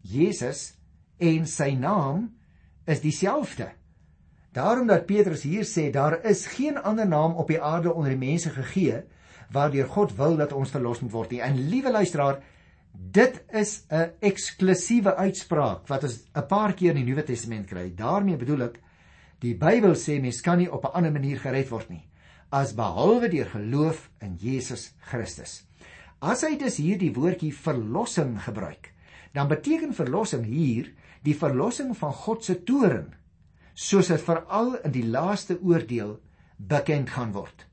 Jesus 0.00 0.74
en 1.18 1.46
sy 1.46 1.70
naam 1.70 2.36
is 2.84 3.00
dieselfde. 3.00 3.79
Daarom 4.52 4.86
dat 4.86 5.06
Petrus 5.06 5.42
hier 5.42 5.64
sê 5.64 5.90
daar 5.90 6.24
is 6.26 6.46
geen 6.46 6.78
ander 6.78 7.06
naam 7.08 7.34
op 7.38 7.48
die 7.48 7.60
aarde 7.62 7.92
onder 7.92 8.10
die 8.10 8.28
mense 8.28 8.50
gegee 8.50 9.02
waardeur 9.50 9.86
God 9.86 10.14
wil 10.16 10.36
dat 10.36 10.52
ons 10.52 10.70
verlos 10.70 11.00
moet 11.00 11.12
word 11.12 11.30
nie. 11.30 11.40
En 11.42 11.58
liewe 11.68 11.90
luisteraar, 11.90 12.42
dit 12.92 13.42
is 13.52 13.84
'n 13.90 14.10
eksklusiewe 14.20 15.14
uitspraak 15.16 15.86
wat 15.88 16.02
ons 16.04 16.24
'n 16.34 16.46
paar 16.46 16.72
keer 16.72 16.90
in 16.90 17.04
die 17.04 17.12
Nuwe 17.12 17.22
Testament 17.22 17.66
kry. 17.66 17.92
daarmee 17.94 18.36
bedoel 18.36 18.62
ek 18.62 18.80
Die 19.40 19.54
Bybel 19.54 19.94
sê 19.96 20.20
mens 20.20 20.40
kan 20.40 20.58
nie 20.58 20.70
op 20.70 20.84
'n 20.84 20.92
ander 20.92 21.12
manier 21.12 21.38
gered 21.38 21.70
word 21.70 21.88
nie 21.88 22.04
as 22.50 22.74
behalwe 22.74 23.28
deur 23.28 23.46
geloof 23.46 24.10
in 24.20 24.36
Jesus 24.36 24.92
Christus. 24.98 25.62
As 26.20 26.42
hy 26.42 26.56
dus 26.58 26.76
hier 26.76 26.98
die 26.98 27.12
woordjie 27.14 27.52
verlossing 27.54 28.40
gebruik, 28.42 28.92
dan 29.32 29.48
beteken 29.48 29.94
verlossing 29.94 30.44
hier 30.44 30.90
die 31.22 31.34
verlossing 31.34 31.96
van 31.96 32.12
God 32.12 32.44
se 32.44 32.56
toorn, 32.64 33.14
soos 33.80 34.10
dit 34.12 34.20
veral 34.20 34.74
in 34.84 34.92
die 34.92 35.06
laaste 35.08 35.56
oordeel 35.64 36.18
bekend 36.56 37.12
gaan 37.14 37.32
word. 37.32 37.64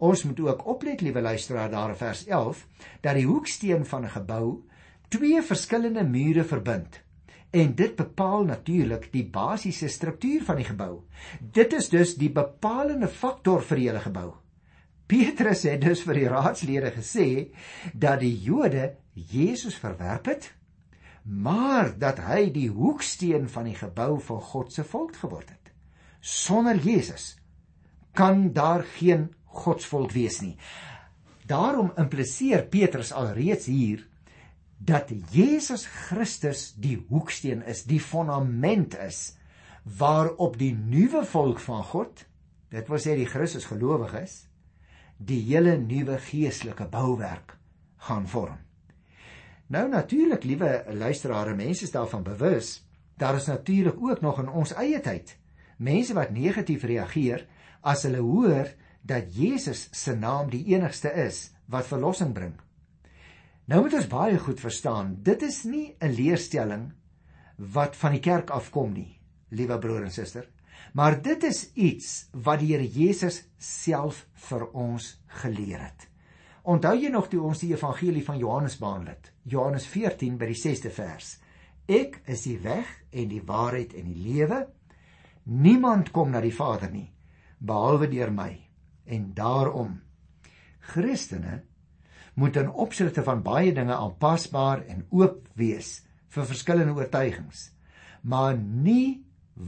Ons 0.00 0.24
moet 0.24 0.40
ook 0.44 0.66
oplet, 0.68 1.00
liewe 1.04 1.20
luisteraar, 1.20 1.70
daar 1.72 1.92
in 1.92 2.00
vers 2.00 2.24
11, 2.26 2.60
dat 3.04 3.16
die 3.16 3.28
hoeksteen 3.28 3.86
van 3.88 4.04
'n 4.04 4.16
gebou 4.16 4.44
twee 5.08 5.42
verskillende 5.42 6.04
mure 6.04 6.44
verbind. 6.44 7.00
En 7.50 7.74
dit 7.74 7.96
bepaal 7.96 8.44
natuurlik 8.44 9.08
die 9.12 9.24
basiese 9.24 9.88
struktuur 9.88 10.44
van 10.44 10.56
die 10.56 10.64
gebou. 10.64 11.00
Dit 11.40 11.72
is 11.72 11.88
dus 11.88 12.14
die 12.14 12.30
bepalende 12.30 13.08
faktor 13.08 13.62
vir 13.62 13.76
die 13.76 13.88
hele 13.88 14.00
gebou. 14.00 14.34
Petrus 15.06 15.62
het 15.62 15.80
dus 15.80 16.02
vir 16.02 16.14
die 16.14 16.28
raadslede 16.28 16.92
gesê 16.94 17.50
dat 17.94 18.20
die 18.20 18.36
Jode 18.42 18.96
Jesus 19.12 19.74
verwerp 19.74 20.26
het, 20.26 20.52
maar 21.22 21.92
dat 21.98 22.20
hy 22.24 22.48
die 22.52 22.68
hoeksteen 22.72 23.48
van 23.48 23.68
die 23.68 23.76
gebou 23.76 24.20
van 24.24 24.40
God 24.40 24.72
se 24.72 24.84
volk 24.84 25.16
geword 25.20 25.48
het. 25.48 25.72
Sonder 26.20 26.76
Jesus 26.76 27.36
kan 28.12 28.52
daar 28.52 28.82
geen 28.96 29.30
godsvolk 29.44 30.12
wees 30.12 30.40
nie. 30.40 30.56
Daarom 31.46 31.92
impliseer 31.98 32.64
Petrus 32.70 33.12
alreeds 33.12 33.66
hier 33.66 34.06
dat 34.78 35.10
Jesus 35.32 35.84
Christus 35.86 36.70
die 36.80 36.96
hoeksteen 37.08 37.62
is, 37.68 37.84
die 37.84 38.00
fondament 38.00 38.96
is 38.96 39.36
waarop 39.98 40.56
die 40.60 40.72
nuwe 40.72 41.24
volk 41.24 41.60
van 41.60 41.82
God, 41.84 42.24
dit 42.70 42.88
wil 42.88 43.00
sê 43.02 43.16
die 43.18 43.28
Christus 43.28 43.66
gelowiges, 43.68 44.44
die 45.16 45.40
hele 45.50 45.76
nuwe 45.80 46.16
geestelike 46.30 46.86
bouwerk 46.88 47.56
gaan 48.06 48.28
vorm. 48.28 48.58
Nou 49.70 49.88
natuurlik, 49.88 50.44
liewe 50.44 50.84
luisteraars, 50.98 51.54
mense 51.56 51.86
is 51.86 51.94
daarvan 51.94 52.24
bewus, 52.26 52.80
daar 53.16 53.36
is 53.38 53.46
natuurlik 53.46 54.02
ook 54.02 54.20
nog 54.20 54.40
in 54.42 54.48
ons 54.50 54.74
eie 54.74 55.00
tyd 55.00 55.36
mense 55.80 56.14
wat 56.14 56.34
negatief 56.36 56.84
reageer 56.84 57.46
as 57.80 58.04
hulle 58.04 58.20
hoor 58.20 58.68
dat 59.06 59.32
Jesus 59.32 59.86
se 59.96 60.12
naam 60.12 60.50
die 60.52 60.64
enigste 60.74 61.12
is 61.22 61.48
wat 61.72 61.88
verlossing 61.88 62.34
bring. 62.36 62.52
Nou 63.70 63.84
moet 63.84 63.96
ons 63.96 64.10
baie 64.10 64.38
goed 64.38 64.60
verstaan, 64.60 65.14
dit 65.24 65.42
is 65.42 65.62
nie 65.64 65.96
'n 66.00 66.12
leerstelling 66.12 66.92
wat 67.56 67.96
van 67.96 68.12
die 68.12 68.20
kerk 68.20 68.50
afkom 68.50 68.92
nie, 68.92 69.20
liewe 69.48 69.78
broer 69.78 70.04
en 70.04 70.12
suster, 70.12 70.48
maar 70.92 71.22
dit 71.22 71.42
is 71.44 71.72
iets 71.74 72.28
wat 72.32 72.58
die 72.60 72.74
Here 72.74 72.88
Jesus 72.88 73.44
self 73.58 74.26
vir 74.34 74.70
ons 74.72 75.22
geleer 75.26 75.80
het. 75.80 76.08
Onthou 76.62 76.94
jy 76.98 77.08
nog 77.08 77.28
toe 77.28 77.40
ons 77.42 77.62
die 77.62 77.72
evangelie 77.72 78.24
van 78.24 78.38
Johannes 78.38 78.76
behandel 78.78 79.14
het? 79.14 79.32
Johannes 79.42 79.86
14 79.86 80.36
by 80.38 80.50
die 80.50 80.60
6de 80.60 80.92
vers. 80.92 81.38
Ek 81.88 82.20
is 82.30 82.44
die 82.46 82.58
weg 82.62 82.88
en 83.10 83.30
die 83.30 83.42
waarheid 83.42 83.94
en 83.96 84.10
die 84.10 84.20
lewe. 84.20 84.66
Niemand 85.44 86.12
kom 86.12 86.30
na 86.30 86.42
die 86.44 86.54
Vader 86.54 86.92
nie 86.92 87.08
behalwe 87.60 88.08
deur 88.08 88.32
my. 88.32 88.52
En 89.04 89.32
daarom 89.34 90.00
Christene 90.92 91.62
moet 92.34 92.56
in 92.56 92.70
opsigte 92.70 93.22
van 93.26 93.42
baie 93.44 93.72
dinge 93.76 93.94
aanpasbaar 93.94 94.86
en 94.88 95.04
oop 95.10 95.48
wees 95.60 96.00
vir 96.30 96.46
verskillende 96.46 96.94
oortuigings, 96.94 97.70
maar 98.22 98.56
nie 98.56 99.20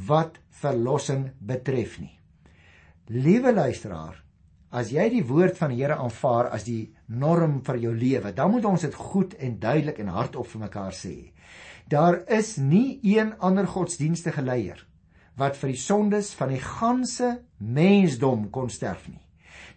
wat 0.09 0.39
verlossing 0.63 1.33
betref 1.39 1.99
nie. 2.01 2.15
Liewe 3.13 3.53
luisteraar, 3.53 4.23
as 4.73 4.91
jy 4.93 5.05
die 5.13 5.25
woord 5.29 5.59
van 5.61 5.73
die 5.73 5.83
Here 5.83 5.99
aanvaar 6.01 6.49
as 6.57 6.65
die 6.65 6.95
norm 7.09 7.61
vir 7.67 7.79
jou 7.83 7.93
lewe, 7.93 8.33
dan 8.33 8.55
moet 8.55 8.65
ons 8.65 8.85
dit 8.87 8.95
goed 8.97 9.35
en 9.37 9.59
duidelik 9.61 10.01
en 10.01 10.13
hardop 10.15 10.49
vir 10.49 10.65
mekaar 10.65 10.97
sê. 10.97 11.17
Daar 11.93 12.23
is 12.33 12.57
nie 12.57 12.99
een 13.05 13.35
ander 13.39 13.69
godsdienstige 13.69 14.43
leier 14.43 14.81
wat 15.37 15.57
vir 15.61 15.73
die 15.73 15.81
sondes 15.81 16.33
van 16.37 16.53
die 16.53 16.61
ganse 16.61 17.35
mensdom 17.59 18.49
kon 18.53 18.71
sterf 18.73 19.09
nie. 19.09 19.21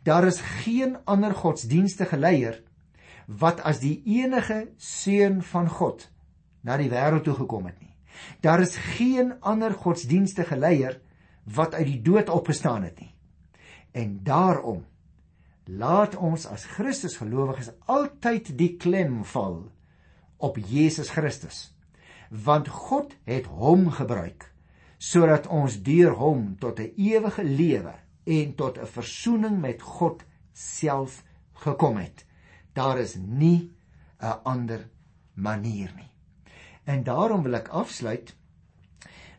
Daar 0.04 0.28
is 0.28 0.40
geen 0.64 0.98
ander 1.06 1.34
godsdienstige 1.36 2.18
leier 2.20 2.62
wat 3.28 3.64
as 3.66 3.82
die 3.82 3.98
enige 4.06 4.68
seun 4.78 5.42
van 5.42 5.68
God 5.72 6.08
na 6.64 6.78
die 6.78 6.92
wêreld 6.92 7.26
toe 7.26 7.36
gekom 7.40 7.68
het 7.68 7.80
nie. 7.82 7.92
Daar 8.42 8.62
is 8.64 8.78
geen 8.96 9.34
ander 9.42 9.74
godsdienstige 9.74 10.56
leier 10.56 11.02
wat 11.44 11.76
uit 11.76 11.88
die 11.88 12.02
dood 12.02 12.30
opgestaan 12.30 12.84
het 12.88 13.00
nie. 13.00 13.15
En 13.96 14.20
daarom 14.24 14.84
laat 15.64 16.16
ons 16.16 16.46
as 16.52 16.66
Christus 16.76 17.16
gelowiges 17.18 17.72
altyd 17.88 18.52
die 18.60 18.74
klem 18.78 19.22
val 19.32 19.62
op 20.44 20.58
Jesus 20.60 21.10
Christus. 21.16 21.72
Want 22.30 22.68
God 22.68 23.16
het 23.24 23.48
hom 23.48 23.88
gebruik 23.96 24.52
sodat 25.06 25.48
ons 25.52 25.78
deur 25.86 26.16
hom 26.20 26.56
tot 26.60 26.80
'n 26.80 26.92
ewige 26.98 27.44
lewe 27.44 27.94
en 28.26 28.56
tot 28.56 28.78
'n 28.80 28.88
versoening 28.98 29.60
met 29.62 29.82
God 29.82 30.24
self 30.54 31.24
gekom 31.54 31.98
het. 31.98 32.26
Daar 32.74 33.00
is 33.00 33.16
nie 33.16 33.72
'n 34.20 34.40
ander 34.44 34.90
manier 35.34 35.92
nie. 35.96 36.12
En 36.84 37.04
daarom 37.04 37.44
wil 37.44 37.54
ek 37.54 37.68
afsluit 37.68 38.36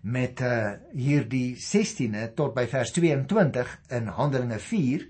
met 0.06 0.40
uh 0.40 0.76
hierdie 0.94 1.56
16de 1.58 2.28
tot 2.38 2.54
by 2.54 2.66
vers 2.70 2.92
22 2.94 3.72
in 3.90 4.06
Handelinge 4.06 4.58
4, 4.62 5.06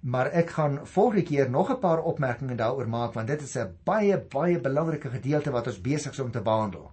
maar 0.00 0.32
ek 0.34 0.50
gaan 0.56 0.80
volgende 0.84 1.22
keer 1.28 1.50
nog 1.50 1.70
'n 1.70 1.78
paar 1.78 2.02
opmerkings 2.02 2.56
daaroor 2.56 2.88
maak 2.88 3.14
want 3.14 3.28
dit 3.28 3.42
is 3.42 3.56
'n 3.56 3.76
baie 3.84 4.18
baie 4.18 4.58
belangrike 4.60 5.10
gedeelte 5.10 5.50
wat 5.50 5.66
ons 5.66 5.80
besig 5.80 6.12
is 6.12 6.20
om 6.20 6.30
te 6.30 6.40
behandel. 6.40 6.90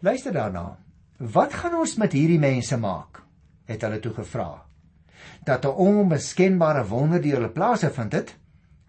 Luister 0.00 0.32
daarna. 0.32 0.78
Wat 1.18 1.52
gaan 1.52 1.74
ons 1.74 1.96
met 1.96 2.12
hierdie 2.12 2.38
mense 2.38 2.76
maak? 2.76 3.24
het 3.64 3.82
hulle 3.82 4.00
toe 4.00 4.12
gevra. 4.12 4.64
Dat 5.44 5.64
'n 5.64 5.68
onbeskenbare 5.68 6.86
wonder 6.86 7.22
deur 7.22 7.34
hulle 7.34 7.48
plase 7.48 7.90
vind 7.90 8.10
dit 8.10 8.36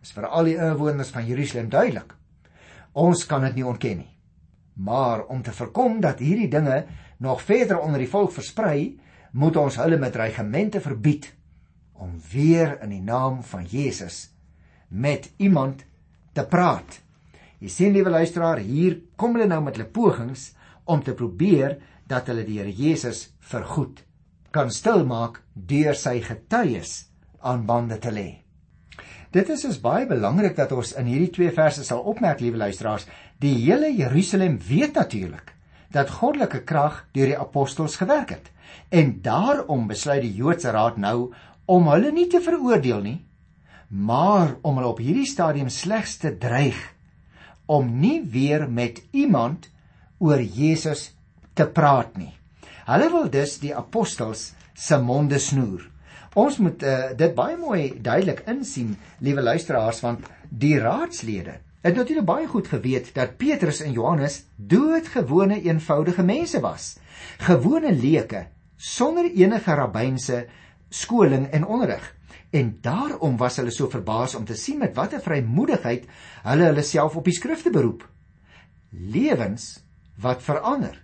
is 0.02 0.12
vir 0.12 0.28
al 0.28 0.44
die 0.44 0.58
inwoners 0.58 1.10
van 1.10 1.26
Jerusalem 1.26 1.70
duidelik. 1.70 2.16
Ons 2.92 3.26
kan 3.26 3.42
dit 3.42 3.56
nie 3.56 3.66
ontken 3.66 3.98
nie. 3.98 4.18
Maar 4.74 5.26
om 5.26 5.42
te 5.42 5.52
voorkom 5.52 6.00
dat 6.00 6.20
hierdie 6.20 6.50
dinge 6.50 6.86
nog 7.18 7.42
verder 7.42 7.80
onder 7.80 8.02
die 8.02 8.10
volk 8.10 8.34
versprei, 8.36 8.98
moet 9.32 9.58
ons 9.60 9.80
hulle 9.82 9.98
met 10.00 10.16
regimente 10.16 10.82
verbied 10.82 11.30
om 11.94 12.16
weer 12.32 12.78
in 12.84 12.92
die 12.92 13.04
naam 13.04 13.42
van 13.44 13.66
Jesus 13.68 14.30
met 14.88 15.32
iemand 15.38 15.84
te 16.36 16.46
praat. 16.48 17.00
Jy 17.60 17.72
sien 17.72 17.96
liewe 17.96 18.12
luisteraar, 18.12 18.60
hier 18.60 19.00
kom 19.16 19.36
hulle 19.36 19.48
nou 19.48 19.62
met 19.64 19.78
hulle 19.78 19.90
pogings 19.92 20.52
om 20.92 21.04
te 21.04 21.16
probeer 21.16 21.80
dat 22.08 22.28
hulle 22.30 22.46
die 22.46 22.60
Here 22.60 22.72
Jesus 22.72 23.30
vergoed 23.40 24.04
kan 24.56 24.72
stilmaak 24.72 25.42
deur 25.54 25.98
sy 26.00 26.20
getuies 26.24 27.10
aan 27.44 27.66
bande 27.68 27.98
te 28.00 28.12
lê. 28.14 28.30
Dit 29.36 29.50
is 29.52 29.66
dus 29.68 29.82
baie 29.84 30.06
belangrik 30.08 30.56
dat 30.56 30.72
ons 30.72 30.94
in 30.96 31.10
hierdie 31.12 31.34
twee 31.36 31.52
verse 31.52 31.84
sal 31.84 32.06
opmerk, 32.08 32.40
liewe 32.40 32.62
luisteraars, 32.62 33.08
die 33.44 33.56
hele 33.66 33.90
Jerusalem 33.92 34.56
weet 34.64 34.96
natuurlik 34.96 35.55
dat 35.96 36.12
goddelike 36.12 36.64
krag 36.68 37.04
deur 37.16 37.32
die 37.32 37.40
apostels 37.40 37.96
gewerk 38.02 38.36
het. 38.36 38.52
En 38.92 39.20
daarom 39.24 39.88
besluit 39.88 40.26
die 40.26 40.36
Joodse 40.36 40.74
Raad 40.76 40.98
nou 41.00 41.32
om 41.66 41.88
hulle 41.90 42.12
nie 42.12 42.28
te 42.30 42.42
veroordeel 42.44 43.02
nie, 43.02 43.20
maar 43.88 44.58
om 44.62 44.78
hulle 44.78 44.92
op 44.92 45.02
hierdie 45.02 45.30
stadium 45.30 45.70
slegs 45.72 46.18
te 46.22 46.36
dreig 46.38 46.78
om 47.66 47.88
nie 48.00 48.20
weer 48.30 48.68
met 48.70 49.02
iemand 49.12 49.70
oor 50.22 50.42
Jesus 50.42 51.10
te 51.58 51.66
praat 51.66 52.18
nie. 52.18 52.34
Hulle 52.86 53.10
wil 53.10 53.30
dus 53.34 53.58
die 53.64 53.74
apostels 53.76 54.52
se 54.78 54.98
monde 55.02 55.40
snoer. 55.42 55.88
Ons 56.36 56.60
moet 56.62 56.84
uh, 56.84 57.16
dit 57.18 57.32
baie 57.34 57.56
mooi 57.58 57.96
duidelik 58.04 58.44
insien, 58.52 58.94
liewe 59.24 59.42
luisteraars, 59.42 60.02
want 60.04 60.28
die 60.50 60.76
raadslede 60.84 61.62
het 61.86 61.96
natuurlik 61.96 62.26
baie 62.26 62.48
goed 62.50 62.68
geweet 62.68 63.12
dat 63.14 63.38
Petrus 63.38 63.80
en 63.86 63.92
Johannes 63.94 64.44
doodgewone 64.56 65.62
eenvoudige 65.62 66.24
mense 66.24 66.60
was. 66.60 66.96
Gewone 67.38 67.94
leuke 67.94 68.48
sonder 68.76 69.30
enige 69.32 69.74
rabbynse 69.74 70.48
skoling 70.90 71.48
en 71.48 71.66
onderrig. 71.66 72.16
En 72.50 72.78
daarom 72.82 73.38
was 73.38 73.60
hulle 73.62 73.72
so 73.72 73.90
verbaas 73.90 74.36
om 74.36 74.46
te 74.46 74.58
sien 74.58 74.82
met 74.82 74.96
watter 74.96 75.22
vrymoedigheid 75.22 76.10
hulle 76.44 76.70
hulle 76.72 76.82
self 76.82 77.16
op 77.16 77.30
die 77.30 77.38
skrifte 77.38 77.70
beroep. 77.70 78.08
Lewens 78.90 79.84
wat 80.18 80.42
verander 80.42 81.04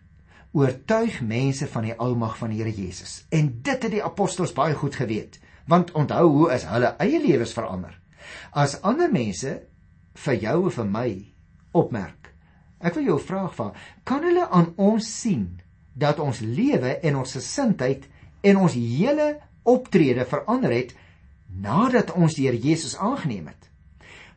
oortuig 0.51 1.21
mense 1.21 1.67
van 1.67 1.91
die 1.91 1.93
almag 1.95 2.37
van 2.37 2.49
die 2.49 2.63
Here 2.63 2.73
Jesus. 2.73 3.25
En 3.29 3.59
dit 3.61 3.83
het 3.83 3.91
die 3.91 4.03
apostels 4.03 4.53
baie 4.53 4.73
goed 4.75 4.95
geweet, 4.95 5.39
want 5.67 5.93
onthou 5.93 6.25
hoe 6.29 6.53
is 6.57 6.65
hulle 6.67 6.95
eie 6.97 7.21
lewens 7.21 7.53
verander. 7.53 7.93
As 8.51 8.81
ander 8.81 9.11
mense 9.11 9.59
vir 10.25 10.39
jou 10.43 10.57
of 10.67 10.77
vir 10.79 10.89
my 10.89 11.09
opmerk. 11.77 12.31
Ek 12.81 12.97
wil 12.97 13.11
jou 13.11 13.19
vraag 13.21 13.53
vra, 13.55 13.69
kan 14.03 14.23
hulle 14.25 14.47
aan 14.49 14.73
ons 14.81 15.05
sien 15.05 15.61
dat 15.93 16.19
ons 16.19 16.41
lewe 16.41 16.97
en 17.03 17.19
ons 17.21 17.37
gesindheid 17.37 18.07
en 18.43 18.61
ons 18.63 18.73
hele 18.73 19.35
optrede 19.69 20.25
verander 20.25 20.73
het 20.73 20.93
nadat 21.51 22.13
ons 22.15 22.35
die 22.35 22.47
Here 22.47 22.57
Jesus 22.57 22.95
aangeneem 22.97 23.51
het? 23.51 23.69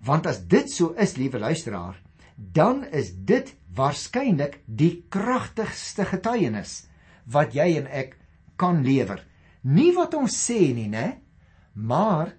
Want 0.05 0.27
as 0.27 0.43
dit 0.45 0.69
so 0.71 0.93
is, 1.01 1.17
liewe 1.17 1.39
luisteraar, 1.41 1.97
dan 2.37 2.85
is 2.93 3.15
dit 3.15 3.55
waarskynlik 3.75 4.61
die 4.67 5.07
kragtigste 5.09 6.05
getuienis 6.05 6.83
wat 7.25 7.55
jy 7.57 7.71
en 7.79 7.87
ek 7.89 8.19
kan 8.61 8.83
lewer 8.85 9.23
Nie 9.65 9.95
wat 9.97 10.13
ons 10.13 10.35
sê 10.37 10.75
nie, 10.77 10.91
né? 10.93 11.25
Maar 11.73 12.35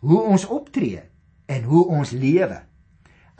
hoe 0.00 0.20
ons 0.32 0.46
optree 0.48 1.02
en 1.46 1.66
hoe 1.68 1.82
ons 1.92 2.12
lewe. 2.16 2.56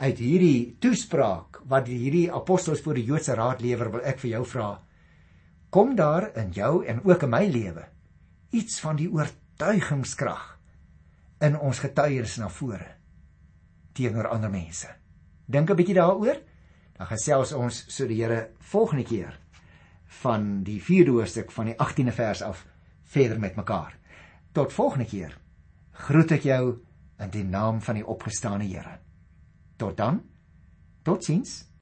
Uit 0.01 0.17
hierdie 0.17 0.77
toespraak 0.81 1.61
wat 1.69 1.87
hierdie 1.87 2.31
apostels 2.33 2.81
voor 2.81 2.97
die 2.97 3.05
Joodse 3.05 3.35
raad 3.37 3.61
lewer, 3.61 3.91
wil 3.93 4.01
ek 4.01 4.17
vir 4.23 4.31
jou 4.31 4.45
vra: 4.49 4.69
Kom 5.69 5.93
daar 5.95 6.31
in 6.41 6.49
jou 6.57 6.81
en 6.85 7.03
ook 7.05 7.27
in 7.27 7.29
my 7.29 7.45
lewe 7.45 7.85
iets 8.51 8.81
van 8.83 8.97
die 8.99 9.07
oortuigingskrag 9.07 10.47
in 11.45 11.55
ons 11.55 11.79
getuienis 11.79 12.39
na 12.41 12.49
vore 12.51 12.89
teenoor 13.95 14.27
ander 14.31 14.51
mense. 14.51 14.87
Dink 15.45 15.69
'n 15.69 15.75
bietjie 15.75 15.95
daaroor. 15.95 16.41
Dan 16.97 17.07
gesels 17.07 17.53
ons 17.53 17.85
so 17.87 18.07
die 18.07 18.21
Here 18.23 18.49
volgende 18.59 19.03
keer 19.03 19.39
van 20.21 20.63
die 20.63 20.81
4de 20.81 21.11
hoofstuk 21.11 21.51
van 21.51 21.65
die 21.65 21.75
18de 21.75 22.11
vers 22.11 22.41
af 22.41 22.65
verder 23.03 23.39
met 23.39 23.55
mekaar. 23.55 23.97
Tot 24.51 24.73
volgende 24.73 25.05
keer. 25.05 25.37
Groet 25.91 26.31
ek 26.31 26.43
jou 26.43 26.79
in 27.19 27.29
die 27.29 27.43
naam 27.43 27.81
van 27.81 27.95
die 27.95 28.05
opgestane 28.05 28.63
Here. 28.63 28.99
Tot 29.81 29.97
dan. 29.97 30.21
Totsiens. 31.01 31.65